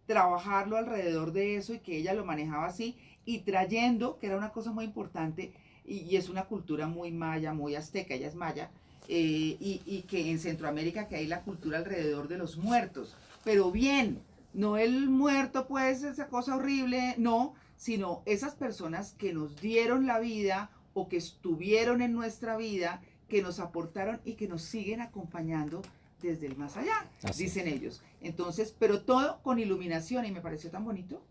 trabajarlo 0.07 0.77
alrededor 0.77 1.33
de 1.33 1.57
eso 1.57 1.75
y 1.75 1.79
que 1.81 1.97
ella 1.97 2.13
lo 2.15 2.25
manejaba 2.25 2.67
así 2.67 2.97
y 3.25 3.41
trayendo, 3.41 4.19
que 4.19 4.27
era 4.27 4.37
una 4.37 4.53
cosa 4.53 4.73
muy 4.73 4.85
importante, 4.85 5.53
y, 5.87 5.99
y 6.01 6.17
es 6.17 6.29
una 6.29 6.45
cultura 6.45 6.87
muy 6.87 7.11
maya, 7.11 7.53
muy 7.53 7.75
azteca, 7.75 8.15
ella 8.15 8.29
es 8.29 8.35
maya, 8.35 8.71
eh, 9.09 9.57
y, 9.61 9.83
y 9.85 10.03
que 10.03 10.31
en 10.31 10.39
Centroamérica 10.39 11.09
que 11.09 11.17
hay 11.17 11.27
la 11.27 11.43
cultura 11.43 11.79
alrededor 11.79 12.29
de 12.29 12.39
los 12.39 12.57
muertos, 12.57 13.15
pero 13.45 13.71
bien, 13.71 14.21
no 14.55 14.79
el 14.79 15.11
muerto 15.11 15.67
pues 15.67 16.03
esa 16.03 16.29
cosa 16.29 16.57
horrible, 16.57 17.15
no, 17.19 17.55
sino 17.77 18.23
esas 18.25 18.55
personas 18.55 19.13
que 19.13 19.33
nos 19.33 19.61
dieron 19.61 20.07
la 20.07 20.21
vida 20.21 20.71
o 20.95 21.09
que 21.09 21.17
estuvieron 21.17 22.01
en 22.01 22.15
nuestra 22.15 22.57
vida, 22.57 23.03
que 23.29 23.43
nos 23.43 23.59
aportaron 23.59 24.21
y 24.25 24.35
que 24.35 24.49
nos 24.49 24.63
siguen 24.63 25.01
acompañando 25.01 25.83
desde 26.23 26.47
el 26.47 26.57
más 26.57 26.77
allá, 26.77 27.11
Así 27.23 27.45
dicen 27.45 27.69
ellos. 27.69 28.03
Entonces, 28.23 28.75
pero 28.79 29.03
todo 29.03 29.43
con 29.43 29.59
iluminación 29.59 30.25
y 30.25 30.31
me 30.31 30.41
pareció 30.41 30.71
tan 30.71 30.85
bonito. 30.85 31.23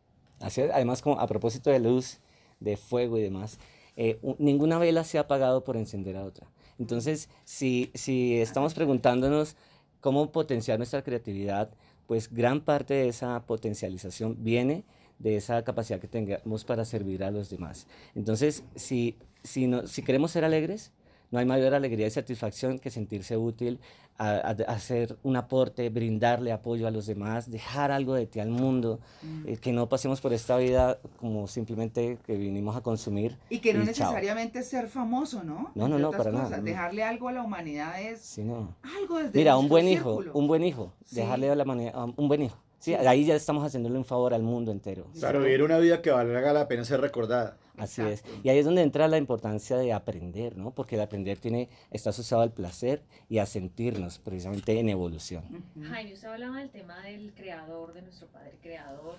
Además, 0.43 1.01
como 1.01 1.19
a 1.19 1.27
propósito 1.27 1.69
de 1.69 1.79
luz, 1.79 2.19
de 2.59 2.77
fuego 2.77 3.17
y 3.17 3.21
demás, 3.21 3.59
eh, 3.95 4.19
ninguna 4.39 4.79
vela 4.79 5.03
se 5.03 5.17
ha 5.17 5.21
apagado 5.21 5.63
por 5.63 5.77
encender 5.77 6.17
a 6.17 6.25
otra. 6.25 6.47
Entonces, 6.79 7.29
si, 7.43 7.91
si 7.93 8.39
estamos 8.39 8.73
preguntándonos 8.73 9.55
cómo 10.01 10.31
potenciar 10.31 10.79
nuestra 10.79 11.03
creatividad, 11.03 11.69
pues 12.07 12.31
gran 12.31 12.61
parte 12.61 12.93
de 12.93 13.07
esa 13.07 13.45
potencialización 13.45 14.43
viene 14.43 14.83
de 15.19 15.37
esa 15.37 15.63
capacidad 15.63 15.99
que 15.99 16.07
tengamos 16.07 16.65
para 16.65 16.85
servir 16.85 17.23
a 17.23 17.31
los 17.31 17.49
demás. 17.49 17.87
Entonces, 18.15 18.63
si, 18.75 19.17
si, 19.43 19.67
no, 19.67 19.87
si 19.87 20.03
queremos 20.03 20.31
ser 20.31 20.43
alegres, 20.43 20.91
no 21.31 21.39
hay 21.39 21.45
mayor 21.45 21.73
alegría 21.73 22.07
y 22.07 22.11
satisfacción 22.11 22.79
que 22.79 22.91
sentirse 22.91 23.37
útil, 23.37 23.79
a, 24.17 24.49
hacer 24.67 25.17
un 25.23 25.35
aporte, 25.35 25.89
brindarle 25.89 26.51
apoyo 26.51 26.87
a 26.87 26.91
los 26.91 27.05
demás, 27.07 27.49
dejar 27.49 27.91
algo 27.91 28.13
de 28.13 28.25
ti 28.27 28.39
al 28.39 28.49
mundo, 28.49 28.99
Mm. 29.23 29.47
eh, 29.47 29.57
que 29.57 29.71
no 29.71 29.89
pasemos 29.89 30.21
por 30.21 30.33
esta 30.33 30.57
vida 30.57 30.99
como 31.19 31.47
simplemente 31.47 32.17
que 32.25 32.35
vinimos 32.37 32.75
a 32.75 32.81
consumir. 32.81 33.37
Y 33.49 33.59
que 33.59 33.73
no 33.73 33.83
y 33.83 33.87
chao. 33.87 34.09
necesariamente 34.11 34.61
ser 34.63 34.87
famoso, 34.87 35.43
¿no? 35.43 35.71
No, 35.75 35.87
no, 35.87 35.97
no, 35.97 36.11
para 36.11 36.31
nada, 36.31 36.43
cosas, 36.45 36.59
no. 36.59 36.65
Dejarle 36.65 37.03
algo 37.03 37.27
a 37.27 37.31
la 37.33 37.43
humanidad 37.43 37.99
es 38.01 38.21
Sí, 38.21 38.43
no. 38.43 38.75
algo 38.99 39.17
desde 39.17 39.37
Mira, 39.37 39.57
un 39.57 39.67
buen 39.67 39.87
hijo, 39.87 40.21
un 40.33 40.47
buen 40.47 40.63
hijo, 40.63 40.93
Sí. 41.05 41.15
dejarle 41.17 41.49
a 41.49 41.55
la 41.55 41.65
manera, 41.65 41.97
un 42.15 42.27
buen 42.27 42.43
hijo. 42.43 42.57
Sí, 42.83 42.91
Sí. 42.91 42.95
ahí 43.07 43.23
ya 43.25 43.35
estamos 43.35 43.63
haciéndole 43.63 43.97
un 43.97 44.03
favor 44.03 44.33
al 44.33 44.43
mundo 44.43 44.71
entero. 44.71 45.07
Claro, 45.17 45.39
vivir 45.41 45.63
una 45.63 45.77
vida 45.77 46.01
que 46.01 46.11
valga 46.11 46.51
la 46.51 46.67
pena 46.67 46.83
ser 46.83 46.99
recordada. 46.99 47.57
Así 47.77 48.01
es. 48.01 48.19
Exacto. 48.19 48.41
Y 48.43 48.49
ahí 48.49 48.57
es 48.59 48.65
donde 48.65 48.81
entra 48.81 49.07
la 49.07 49.17
importancia 49.17 49.77
de 49.77 49.93
aprender, 49.93 50.57
¿no? 50.57 50.71
Porque 50.71 50.95
el 50.95 51.01
aprender 51.01 51.37
tiene, 51.39 51.69
está 51.91 52.09
asociado 52.11 52.43
al 52.43 52.51
placer 52.51 53.01
y 53.29 53.37
a 53.39 53.45
sentirnos 53.45 54.19
precisamente 54.19 54.77
en 54.79 54.89
evolución. 54.89 55.43
Jaime, 55.81 56.13
usted 56.13 56.27
hablaba 56.27 56.59
del 56.59 56.69
tema 56.71 57.01
del 57.03 57.33
creador, 57.33 57.93
de 57.93 58.01
nuestro 58.01 58.27
padre 58.27 58.57
creador 58.61 59.15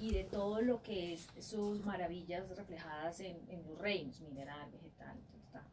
y 0.00 0.12
de 0.12 0.22
todo 0.24 0.62
lo 0.62 0.80
que 0.82 1.12
es 1.14 1.26
sus 1.40 1.84
maravillas 1.84 2.48
reflejadas 2.56 3.18
en, 3.20 3.36
en 3.50 3.62
los 3.68 3.78
reinos, 3.78 4.20
mineral, 4.20 4.70
vegetal, 4.70 5.16
ta, 5.52 5.58
ta, 5.58 5.58
ta. 5.58 5.66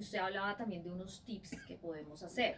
Usted 0.00 0.18
hablaba 0.18 0.56
también 0.56 0.82
de 0.82 0.90
unos 0.90 1.22
tips 1.24 1.50
que 1.68 1.76
podemos 1.76 2.22
hacer. 2.22 2.56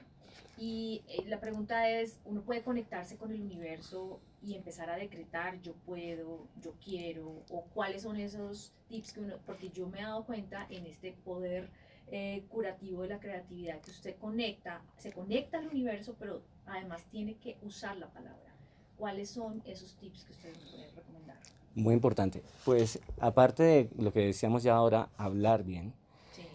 Y 0.57 1.03
eh, 1.09 1.25
la 1.27 1.41
pregunta 1.41 1.89
es, 1.91 2.21
¿uno 2.25 2.43
puede 2.43 2.63
conectarse 2.63 3.17
con 3.17 3.33
el 3.33 3.43
universo 3.43 4.21
y 4.43 4.55
empezar 4.55 4.89
a 4.91 4.97
decretar 4.97 5.61
yo 5.61 5.73
puedo, 5.85 6.47
yo 6.63 6.75
quiero? 6.83 7.43
¿O 7.51 7.65
cuáles 7.75 8.03
son 8.03 8.17
esos 8.17 8.73
tips 8.89 9.13
que 9.13 9.21
uno, 9.21 9.35
porque 9.45 9.71
yo 9.71 9.89
me 9.89 9.99
he 9.99 10.03
dado 10.03 10.25
cuenta 10.25 10.67
en 10.71 10.87
este 10.87 11.13
poder 11.25 11.69
eh, 12.13 12.45
curativo 12.49 13.03
de 13.03 13.09
la 13.09 13.19
creatividad 13.19 13.81
que 13.81 13.91
usted 13.91 14.17
conecta, 14.21 14.83
se 14.99 15.13
conecta 15.13 15.59
al 15.59 15.67
universo, 15.67 16.15
pero 16.19 16.43
además 16.67 17.05
tiene 17.11 17.35
que 17.37 17.57
usar 17.63 17.97
la 17.97 18.07
palabra. 18.13 18.55
¿Cuáles 18.99 19.31
son 19.31 19.63
esos 19.65 19.97
tips 19.97 20.25
que 20.25 20.33
usted 20.33 20.55
nos 20.55 20.71
puede 20.71 20.91
recomendar? 20.93 21.39
Muy 21.75 21.95
importante. 21.95 22.43
Pues 22.65 23.01
aparte 23.19 23.63
de 23.63 23.91
lo 23.99 24.13
que 24.13 24.21
decíamos 24.21 24.63
ya 24.63 24.77
ahora, 24.77 25.09
hablar 25.17 25.65
bien. 25.65 25.95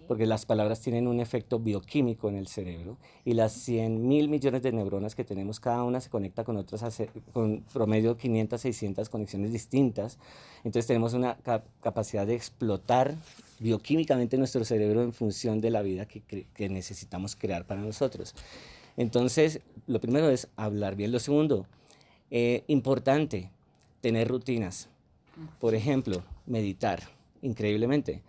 Porque 0.08 0.26
las 0.26 0.46
palabras 0.46 0.80
tienen 0.82 1.08
un 1.08 1.20
efecto 1.20 1.60
bioquímico 1.60 2.30
en 2.30 2.36
el 2.38 2.48
cerebro 2.48 2.98
y 3.26 3.34
las 3.34 3.54
100 3.54 4.08
mil 4.08 4.30
millones 4.30 4.62
de 4.64 4.72
neuronas 4.72 5.14
que 5.16 5.24
tenemos, 5.24 5.60
cada 5.60 5.84
una 5.84 6.00
se 6.02 6.10
conecta 6.10 6.44
con 6.44 6.58
otras, 6.58 7.02
con 7.34 7.64
promedio 7.74 8.18
500, 8.18 8.60
600 8.62 9.10
conexiones 9.10 9.52
distintas. 9.52 10.18
Entonces 10.64 10.88
tenemos 10.88 11.14
una 11.14 11.38
cap- 11.38 11.66
capacidad 11.82 12.26
de 12.26 12.36
explotar 12.36 13.16
bioquímicamente 13.60 14.38
nuestro 14.38 14.64
cerebro 14.66 15.04
en 15.04 15.14
función 15.14 15.62
de 15.62 15.72
la 15.72 15.82
vida 15.82 16.08
que, 16.08 16.22
que 16.22 16.70
necesitamos 16.70 17.36
crear 17.36 17.66
para 17.66 17.82
nosotros. 17.82 18.34
Entonces, 18.96 19.62
lo 19.86 20.00
primero 20.02 20.30
es 20.30 20.48
hablar 20.56 20.96
bien. 20.96 21.12
Lo 21.12 21.20
segundo, 21.20 21.68
eh, 22.32 22.64
importante, 22.68 23.52
tener 24.02 24.28
rutinas. 24.28 24.90
Por 25.60 25.76
ejemplo, 25.76 26.24
meditar, 26.48 27.02
increíblemente. 27.42 28.22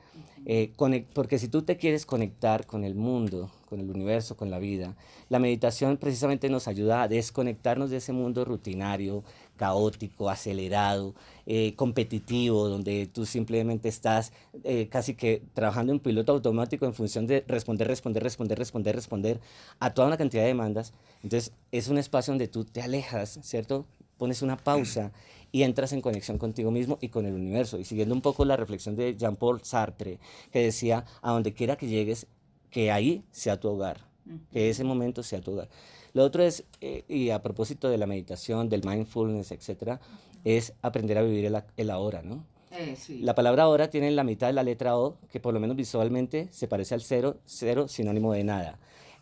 Eh, 0.47 0.73
porque 1.13 1.39
si 1.39 1.49
tú 1.49 1.63
te 1.63 1.77
quieres 1.77 2.07
conectar 2.07 2.67
con 2.67 2.85
el 2.85 2.95
mundo, 2.95 3.51
con 3.69 3.81
el 3.81 3.91
universo, 3.91 4.37
con 4.37 4.51
la 4.51 4.59
vida, 4.59 4.95
la 5.29 5.39
meditación 5.39 5.99
precisamente 5.99 6.49
nos 6.49 6.69
ayuda 6.69 7.03
a 7.03 7.09
desconectarnos 7.09 7.91
de 7.91 7.99
ese 7.99 8.13
mundo 8.13 8.45
rutinario, 8.45 9.25
caótico, 9.57 10.31
acelerado, 10.31 11.15
eh, 11.45 11.75
competitivo, 11.75 12.69
donde 12.69 13.07
tú 13.07 13.27
simplemente 13.27 13.89
estás 13.89 14.33
eh, 14.65 14.89
casi 14.89 15.15
que 15.15 15.43
trabajando 15.53 15.93
en 15.93 16.01
piloto 16.01 16.33
automático 16.33 16.87
en 16.87 16.95
función 16.95 17.27
de 17.27 17.45
responder, 17.47 17.87
responder, 17.87 18.23
responder, 18.23 18.59
responder, 18.59 18.95
responder 18.95 19.41
a 19.81 19.93
toda 19.93 20.09
una 20.09 20.17
cantidad 20.17 20.43
de 20.43 20.49
demandas. 20.49 20.95
Entonces 21.23 21.53
es 21.73 21.89
un 21.89 21.99
espacio 21.99 22.33
donde 22.33 22.49
tú 22.49 22.65
te 22.65 22.81
alejas, 22.81 23.41
¿cierto? 23.43 23.85
Pones 24.17 24.43
una 24.43 24.57
pausa 24.57 25.13
y 25.53 25.63
entras 25.63 25.93
en 25.93 26.01
conexión 26.01 26.39
contigo 26.39 26.71
mismo 26.71 26.99
y 27.01 27.09
con 27.09 27.27
el 27.27 27.35
universo. 27.35 27.79
Y 27.79 27.85
siguiendo 27.85 28.15
un 28.15 28.21
poco 28.21 28.45
la 28.45 28.57
reflexión 28.57 28.97
de 28.97 29.17
Jean-Paul 29.17 29.61
Sartre, 29.63 30.19
que 30.51 30.61
decía, 30.61 31.05
a 31.23 31.33
donde 31.33 31.53
quiera 31.53 31.77
que 31.77 31.89
llegues, 31.89 32.27
que 32.71 32.91
ahí 32.91 33.25
sea 33.31 33.59
tu 33.59 33.69
hogar, 33.69 34.07
que 34.53 34.69
ese 34.71 34.85
momento 34.85 35.23
sea 35.23 35.41
tu 35.41 35.53
hogar. 35.53 35.69
Lo 36.13 36.25
otro 36.25 36.43
es, 36.43 36.65
eh, 36.81 37.05
y 37.09 37.31
a 37.31 37.43
propósito 37.43 37.89
de 37.89 37.99
la 37.99 38.07
meditación, 38.07 38.69
del 38.69 38.85
mindfulness, 38.85 39.53
etcétera, 39.53 40.01
es 40.45 40.75
aprender 40.83 41.19
a 41.19 41.23
vivir 41.23 41.47
el, 41.47 41.63
el 41.77 41.91
ahora, 41.91 42.23
¿no? 42.23 42.45
Eh, 42.71 42.97
sí. 42.97 43.21
La 43.21 43.35
palabra 43.35 43.65
ahora 43.65 43.89
tiene 43.89 44.11
la 44.11 44.25
mitad 44.25 44.47
de 44.47 44.53
la 44.53 44.63
letra 44.63 44.97
O, 44.99 45.17
que 45.31 45.41
por 45.41 45.55
lo 45.55 45.61
menos 45.61 45.77
visualmente 45.77 46.49
se 46.51 46.69
parece 46.69 46.95
al 46.95 47.03
cero, 47.03 47.39
cero 47.47 47.89
sinónimo 47.89 48.33
de 48.33 48.45
nada. 48.45 48.79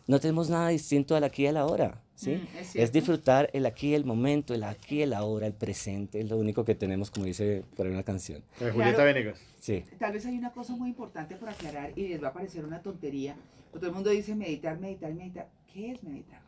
No 0.07 0.19
tenemos 0.19 0.49
nada 0.49 0.69
distinto 0.69 1.15
al 1.15 1.23
aquí 1.25 1.43
y 1.43 1.47
al 1.47 1.57
ahora, 1.57 2.01
¿sí? 2.15 2.35
Mm, 2.35 2.77
es 2.79 2.91
disfrutar 2.93 3.49
el 3.53 3.65
aquí, 3.65 3.93
el 3.93 4.05
momento, 4.05 4.53
el 4.53 4.63
aquí, 4.63 5.01
el 5.01 5.13
ahora, 5.13 5.47
el 5.47 5.53
presente, 5.53 6.21
es 6.21 6.29
lo 6.29 6.37
único 6.37 6.63
que 6.63 6.75
tenemos, 6.75 7.11
como 7.11 7.25
dice 7.25 7.63
por 7.75 7.85
ahí 7.85 7.91
una 7.91 8.03
canción. 8.03 8.41
Eh, 8.61 8.69
Julieta 8.71 8.95
Claro. 8.95 9.03
Venegas. 9.13 9.39
Sí, 9.59 9.83
Tal 9.99 10.13
vez 10.13 10.25
hay 10.25 10.37
una 10.37 10.51
cosa 10.53 10.75
muy 10.75 10.89
importante 10.89 11.35
por 11.35 11.49
aclarar 11.49 11.91
y 11.97 12.07
les 12.07 12.23
va 12.23 12.29
a 12.29 12.33
parecer 12.33 12.63
una 12.63 12.81
tontería. 12.81 13.35
pero 13.71 13.79
Todo 13.81 13.89
el 13.89 13.95
mundo 13.95 14.09
dice 14.11 14.33
meditar, 14.33 14.79
meditar, 14.79 15.13
meditar. 15.13 15.49
¿Qué 15.73 15.91
es 15.91 16.01
meditar? 16.03 16.39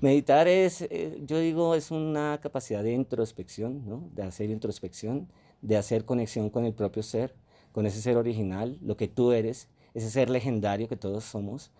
Meditar 0.00 0.48
es, 0.48 0.82
eh, 0.82 1.20
yo 1.24 1.38
digo, 1.38 1.76
es 1.76 1.92
una 1.92 2.40
capacidad 2.42 2.82
de 2.82 2.92
introspección, 2.92 3.88
¿no? 3.88 4.08
De 4.14 4.24
hacer 4.24 4.50
introspección, 4.50 5.28
de 5.62 5.76
hacer 5.76 6.04
conexión 6.04 6.50
con 6.50 6.64
el 6.64 6.74
propio 6.74 7.02
ser, 7.04 7.32
con 7.70 7.86
ese 7.86 8.02
ser 8.02 8.16
original, 8.16 8.76
lo 8.82 8.96
que 8.96 9.06
tú 9.06 9.30
eres, 9.30 9.68
ese 9.94 10.10
ser 10.10 10.28
legendario 10.30 10.88
que 10.88 10.96
todos 10.96 11.22
somos, 11.24 11.70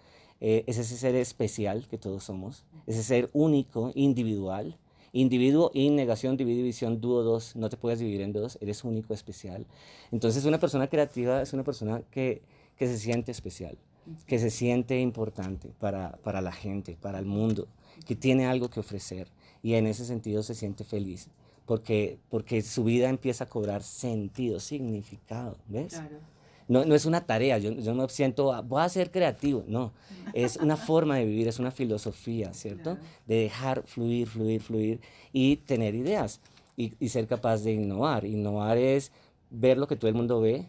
eh, 0.47 0.63
es 0.67 0.77
ese 0.77 0.99
ser 0.99 1.15
especial 1.15 1.89
que 1.89 1.97
todos 1.97 2.23
somos, 2.23 2.67
ese 2.87 3.03
ser 3.03 3.31
único, 3.33 3.93
individual. 3.95 4.77
Individuo 5.15 5.71
y 5.73 5.89
negación, 5.89 6.37
división, 6.37 7.01
dúo, 7.01 7.23
dos, 7.23 7.57
no 7.57 7.71
te 7.71 7.79
puedes 7.79 7.99
dividir 7.99 8.21
en 8.21 8.35
dos, 8.35 8.59
eres 8.61 8.85
único, 8.85 9.15
especial. 9.15 9.65
Entonces 10.13 10.45
una 10.45 10.61
persona 10.61 10.89
creativa 10.89 11.41
es 11.41 11.55
una 11.55 11.65
persona 11.65 12.03
que, 12.11 12.43
que 12.77 12.87
se 12.87 12.99
siente 12.99 13.33
especial, 13.33 13.79
que 14.27 14.39
se 14.39 14.51
siente 14.51 15.01
importante 15.01 15.71
para, 15.81 16.19
para 16.23 16.43
la 16.43 16.53
gente, 16.53 16.99
para 17.01 17.19
el 17.19 17.25
mundo, 17.25 17.67
que 18.05 18.15
tiene 18.15 18.45
algo 18.45 18.69
que 18.69 18.81
ofrecer 18.81 19.29
y 19.63 19.75
en 19.75 19.87
ese 19.87 20.05
sentido 20.05 20.43
se 20.43 20.55
siente 20.55 20.85
feliz 20.85 21.31
porque, 21.65 22.19
porque 22.29 22.61
su 22.61 22.85
vida 22.85 23.09
empieza 23.09 23.45
a 23.45 23.49
cobrar 23.49 23.83
sentido, 23.83 24.61
significado, 24.61 25.57
¿ves? 25.69 25.95
Claro. 25.95 26.34
No, 26.69 26.85
no 26.85 26.95
es 26.95 27.05
una 27.07 27.27
tarea, 27.27 27.59
yo, 27.59 27.73
yo 27.73 27.93
no 27.95 28.09
siento, 28.09 28.53
"Ah, 28.53 28.63
voy 28.63 28.83
a 28.83 28.89
ser 28.89 29.11
creativo, 29.11 29.65
no, 29.67 29.93
es 30.33 30.57
una 30.57 30.77
forma 30.77 31.17
de 31.17 31.25
vivir, 31.27 31.47
es 31.49 31.59
una 31.59 31.71
filosofía, 31.71 32.53
¿cierto? 32.55 32.97
De 33.27 33.37
dejar 33.37 33.83
fluir, 33.87 34.27
fluir, 34.29 34.63
fluir 34.63 35.01
y 35.33 35.57
tener 35.57 35.95
ideas 35.95 36.41
y, 36.77 36.95
y 36.99 37.09
ser 37.11 37.27
capaz 37.27 37.59
de 37.59 37.73
innovar. 37.73 38.25
Innovar 38.25 38.79
es 38.79 39.13
ver 39.51 39.77
lo 39.79 39.87
que 39.87 39.97
todo 39.97 40.09
el 40.09 40.15
mundo 40.15 40.41
ve, 40.41 40.67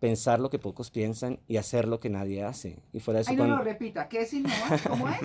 pensar 0.00 0.38
lo 0.38 0.50
que 0.50 0.58
pocos 0.58 0.90
piensan 0.90 1.40
y 1.48 1.56
hacer 1.56 1.88
lo 1.88 1.98
que 1.98 2.10
nadie 2.10 2.44
hace. 2.44 2.78
Y 2.92 3.00
fuera 3.00 3.18
de 3.18 3.22
eso, 3.22 3.30
Ay, 3.32 3.36
no, 3.38 3.46
no, 3.46 3.62
repita. 3.62 4.08
¿Qué 4.08 4.20
es 4.20 4.32
innovar? 4.32 4.80
¿Cómo 4.88 5.08
es? 5.08 5.16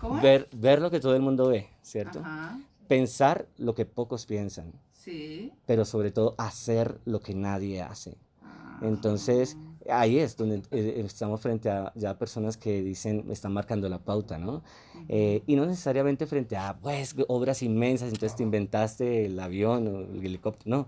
¿Cómo 0.00 0.16
es? 0.16 0.22
ver, 0.22 0.48
ver 0.52 0.80
lo 0.80 0.90
que 0.90 1.00
todo 1.00 1.14
el 1.16 1.22
mundo 1.22 1.48
ve, 1.48 1.68
¿cierto? 1.82 2.20
Ajá. 2.20 2.58
Pensar 2.88 3.46
lo 3.58 3.74
que 3.74 3.84
pocos 3.84 4.26
piensan, 4.26 4.72
Sí. 4.92 5.52
pero 5.66 5.84
sobre 5.84 6.10
todo 6.12 6.34
hacer 6.38 7.00
lo 7.04 7.20
que 7.20 7.34
nadie 7.34 7.82
hace. 7.82 8.16
Ah. 8.42 8.78
Entonces, 8.82 9.56
ahí 9.88 10.18
es 10.18 10.36
donde 10.36 10.62
eh, 10.70 11.02
estamos 11.04 11.40
frente 11.40 11.70
a 11.70 11.92
ya 11.94 12.18
personas 12.18 12.56
que 12.56 12.82
dicen, 12.82 13.24
están 13.30 13.52
marcando 13.52 13.88
la 13.88 13.98
pauta, 13.98 14.38
¿no? 14.38 14.62
Eh, 15.08 15.42
y 15.46 15.56
no 15.56 15.66
necesariamente 15.66 16.26
frente 16.26 16.56
a, 16.56 16.78
pues, 16.78 17.14
obras 17.28 17.62
inmensas, 17.62 18.12
entonces 18.12 18.36
te 18.36 18.42
inventaste 18.42 19.26
el 19.26 19.38
avión 19.38 19.86
o 19.88 20.00
el 20.00 20.24
helicóptero, 20.24 20.70
no. 20.76 20.86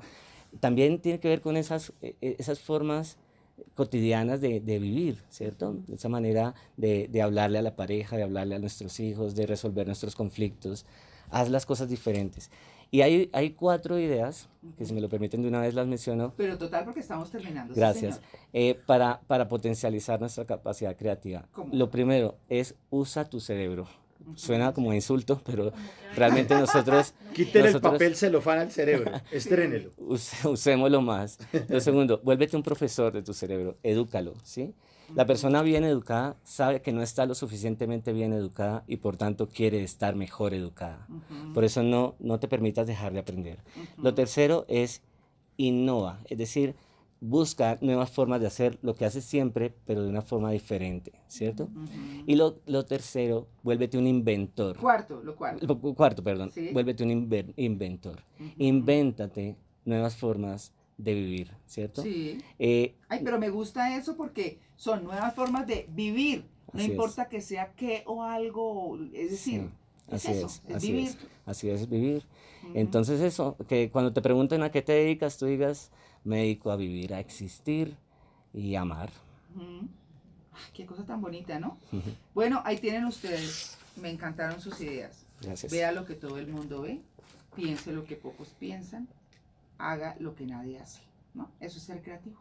También 0.60 1.00
tiene 1.00 1.18
que 1.18 1.28
ver 1.28 1.40
con 1.40 1.56
esas, 1.56 1.92
eh, 2.00 2.14
eh, 2.20 2.36
esas 2.38 2.60
formas 2.60 3.16
cotidianas 3.74 4.40
de, 4.40 4.60
de 4.60 4.78
vivir, 4.78 5.18
¿cierto? 5.30 5.74
De 5.86 5.96
esa 5.96 6.08
manera 6.08 6.54
de, 6.76 7.08
de 7.08 7.22
hablarle 7.22 7.58
a 7.58 7.62
la 7.62 7.76
pareja, 7.76 8.16
de 8.16 8.22
hablarle 8.22 8.54
a 8.54 8.58
nuestros 8.58 9.00
hijos, 9.00 9.34
de 9.34 9.46
resolver 9.46 9.86
nuestros 9.86 10.14
conflictos. 10.14 10.86
Haz 11.30 11.50
las 11.50 11.66
cosas 11.66 11.88
diferentes. 11.88 12.50
Y 12.90 13.02
hay, 13.02 13.28
hay 13.32 13.50
cuatro 13.50 13.98
ideas, 13.98 14.48
que 14.78 14.84
si 14.84 14.94
me 14.94 15.00
lo 15.00 15.08
permiten 15.08 15.42
de 15.42 15.48
una 15.48 15.60
vez 15.60 15.74
las 15.74 15.86
menciono, 15.86 16.32
Pero 16.36 16.56
total, 16.58 16.84
porque 16.84 17.00
estamos 17.00 17.30
terminando. 17.30 17.74
Gracias. 17.74 18.20
Eh, 18.52 18.78
para, 18.86 19.20
para 19.26 19.48
potencializar 19.48 20.20
nuestra 20.20 20.44
capacidad 20.44 20.96
creativa. 20.96 21.46
¿Cómo? 21.52 21.74
Lo 21.74 21.90
primero 21.90 22.36
es 22.48 22.74
usa 22.90 23.24
tu 23.28 23.40
cerebro. 23.40 23.86
Suena 24.36 24.72
como 24.72 24.90
a 24.90 24.94
insulto, 24.94 25.42
pero 25.44 25.70
realmente 26.16 26.54
nosotros 26.54 27.12
Quítele 27.34 27.66
el 27.66 27.72
Nosotros- 27.74 27.92
papel 27.92 28.16
celofán 28.16 28.58
al 28.60 28.70
cerebro. 28.70 29.10
Estrénelo. 29.32 29.90
usémoslo 30.44 31.02
más. 31.02 31.38
Lo 31.68 31.80
segundo, 31.80 32.20
vuélvete 32.24 32.56
un 32.56 32.62
profesor 32.62 33.12
de 33.12 33.22
tu 33.22 33.34
cerebro, 33.34 33.76
edúcalo, 33.82 34.32
¿sí? 34.42 34.72
La 35.14 35.26
persona 35.26 35.62
bien 35.62 35.84
educada 35.84 36.36
sabe 36.44 36.80
que 36.82 36.92
no 36.92 37.02
está 37.02 37.26
lo 37.26 37.34
suficientemente 37.34 38.12
bien 38.12 38.32
educada 38.32 38.84
y 38.86 38.96
por 38.96 39.16
tanto 39.16 39.48
quiere 39.48 39.82
estar 39.82 40.14
mejor 40.16 40.54
educada. 40.54 41.06
Por 41.52 41.64
eso 41.64 41.82
no, 41.82 42.14
no 42.18 42.38
te 42.40 42.48
permitas 42.48 42.86
dejar 42.86 43.12
de 43.12 43.18
aprender. 43.20 43.58
Lo 43.98 44.14
tercero 44.14 44.64
es 44.68 45.02
innova, 45.56 46.20
es 46.28 46.38
decir, 46.38 46.74
busca 47.20 47.78
nuevas 47.80 48.10
formas 48.10 48.40
de 48.40 48.46
hacer 48.48 48.78
lo 48.82 48.94
que 48.94 49.04
haces 49.06 49.24
siempre, 49.24 49.74
pero 49.86 50.02
de 50.02 50.08
una 50.10 50.20
forma 50.22 50.50
diferente, 50.50 51.12
¿cierto? 51.26 51.68
Y 52.26 52.34
lo, 52.34 52.58
lo 52.66 52.84
tercero, 52.84 53.48
vuélvete 53.62 53.96
un 53.96 54.06
inventor. 54.06 54.76
Cuarto, 54.78 55.22
lo 55.22 55.34
cuarto. 55.36 55.66
Lo 55.66 55.80
cu- 55.80 55.94
Cuarto, 55.94 56.22
perdón, 56.22 56.50
Sí. 56.50 56.68
vuélvete 56.72 57.02
un 57.04 57.10
inver- 57.10 57.52
inventor. 57.56 58.22
Invéntate 58.58 59.56
nuevas 59.84 60.16
formas 60.16 60.72
de 60.98 61.14
vivir, 61.14 61.50
¿cierto? 61.66 62.02
Sí. 62.02 62.38
Eh, 62.58 62.94
Ay, 63.08 63.20
pero 63.24 63.38
me 63.38 63.50
gusta 63.50 63.96
eso 63.96 64.16
porque 64.16 64.58
son 64.84 65.02
nuevas 65.02 65.34
formas 65.34 65.66
de 65.66 65.88
vivir. 65.94 66.44
No 66.74 66.78
Así 66.78 66.84
es. 66.84 66.90
importa 66.90 67.26
que 67.30 67.40
sea 67.40 67.72
qué 67.72 68.02
o 68.06 68.22
algo, 68.22 68.98
es 69.14 69.30
decir, 69.30 69.62
sí, 69.62 69.70
es 70.08 70.14
así 70.14 70.32
eso, 70.32 70.46
es, 70.46 70.62
es 70.68 70.74
así 70.76 70.92
vivir. 70.92 71.08
es, 71.08 71.18
así 71.46 71.70
es 71.70 71.88
vivir. 71.88 72.26
Ujú. 72.64 72.72
Entonces 72.74 73.22
eso, 73.22 73.56
que 73.66 73.90
cuando 73.90 74.12
te 74.12 74.20
pregunten 74.20 74.62
a 74.62 74.70
qué 74.70 74.82
te 74.82 74.92
dedicas, 74.92 75.38
tú 75.38 75.46
digas, 75.46 75.90
me 76.22 76.38
dedico 76.38 76.70
a 76.70 76.76
vivir, 76.76 77.14
a 77.14 77.20
existir 77.20 77.96
y 78.52 78.74
amar. 78.74 79.08
Ujú. 79.56 79.88
Ay, 80.52 80.70
qué 80.74 80.84
cosa 80.84 81.06
tan 81.06 81.22
bonita, 81.22 81.58
¿no? 81.58 81.78
Bueno, 82.34 82.60
ahí 82.66 82.76
tienen 82.76 83.06
ustedes. 83.06 83.78
Me 83.96 84.10
encantaron 84.10 84.60
sus 84.60 84.78
ideas. 84.82 85.24
Gracias. 85.40 85.72
Vea 85.72 85.92
lo 85.92 86.04
que 86.04 86.14
todo 86.14 86.36
el 86.36 86.48
mundo 86.48 86.82
ve, 86.82 87.00
piense 87.56 87.90
lo 87.90 88.04
que 88.04 88.16
pocos 88.16 88.48
piensan, 88.58 89.08
haga 89.78 90.14
lo 90.20 90.34
que 90.34 90.44
nadie 90.44 90.78
hace, 90.78 91.00
¿no? 91.32 91.50
Eso 91.60 91.78
es 91.78 91.84
ser 91.84 92.02
creativo 92.02 92.38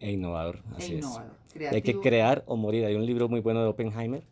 E 0.00 0.12
innovador, 0.12 0.56
e 0.72 0.76
así 0.76 0.94
es. 0.94 1.04
Hay 1.72 1.82
que 1.82 1.98
crear 2.00 2.42
o 2.46 2.56
morir. 2.56 2.84
Hay 2.84 2.94
un 2.94 3.06
libro 3.06 3.28
muy 3.28 3.40
bueno 3.40 3.60
de 3.62 3.68
Oppenheimer 3.68 4.22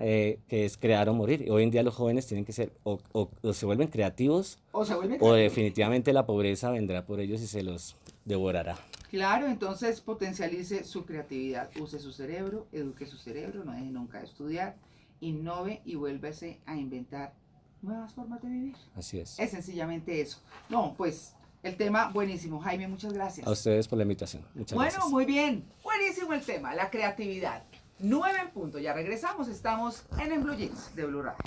eh, 0.00 0.38
que 0.48 0.64
es 0.64 0.76
crear 0.76 1.08
o 1.08 1.14
morir. 1.14 1.42
Y 1.46 1.50
hoy 1.50 1.62
en 1.62 1.70
día 1.70 1.82
los 1.82 1.94
jóvenes 1.94 2.26
tienen 2.26 2.44
que 2.44 2.52
ser 2.52 2.72
o, 2.84 2.98
o- 3.12 3.30
o 3.42 3.52
se 3.52 3.66
vuelven 3.66 3.88
creativos 3.88 4.58
O 4.72 4.84
se 4.84 4.94
definitivamente 5.34 6.12
la 6.12 6.26
pobreza 6.26 6.70
vendrá 6.70 7.04
por 7.06 7.20
ellos 7.20 7.40
y 7.42 7.46
se 7.46 7.62
los 7.62 7.96
devorará. 8.24 8.76
Claro, 9.10 9.46
entonces 9.46 10.00
potencialice 10.00 10.84
su 10.84 11.04
creatividad, 11.04 11.70
use 11.80 11.98
su 12.00 12.10
cerebro, 12.12 12.66
eduque 12.72 13.06
su 13.06 13.16
cerebro, 13.18 13.64
no 13.64 13.72
deje 13.72 13.84
nunca 13.90 14.18
de 14.18 14.24
estudiar, 14.24 14.76
innove 15.20 15.82
y 15.84 15.94
vuélvase 15.94 16.58
a 16.66 16.76
inventar 16.76 17.34
nuevas 17.82 18.14
formas 18.14 18.42
de 18.42 18.48
vivir. 18.48 18.74
Así 18.96 19.20
es. 19.20 19.38
Es 19.38 19.50
sencillamente 19.50 20.20
eso. 20.20 20.38
No, 20.68 20.94
pues 20.96 21.34
el 21.64 21.76
tema 21.76 22.10
buenísimo. 22.12 22.60
Jaime, 22.60 22.86
muchas 22.86 23.12
gracias. 23.12 23.46
A 23.46 23.50
ustedes 23.50 23.88
por 23.88 23.96
la 23.98 24.02
invitación. 24.02 24.44
Muchas 24.54 24.76
bueno, 24.76 24.92
gracias. 24.92 25.10
muy 25.10 25.24
bien. 25.24 25.64
Buenísimo 25.82 26.32
el 26.32 26.42
tema, 26.42 26.74
la 26.74 26.90
creatividad. 26.90 27.64
9 27.98 28.38
en 28.42 28.50
punto. 28.50 28.78
Ya 28.78 28.92
regresamos. 28.92 29.48
Estamos 29.48 30.04
en 30.18 30.32
En 30.32 30.42
Blue 30.42 30.54
Jeans 30.54 30.94
de 30.94 31.06
Blue 31.06 31.22
Radio. 31.22 31.38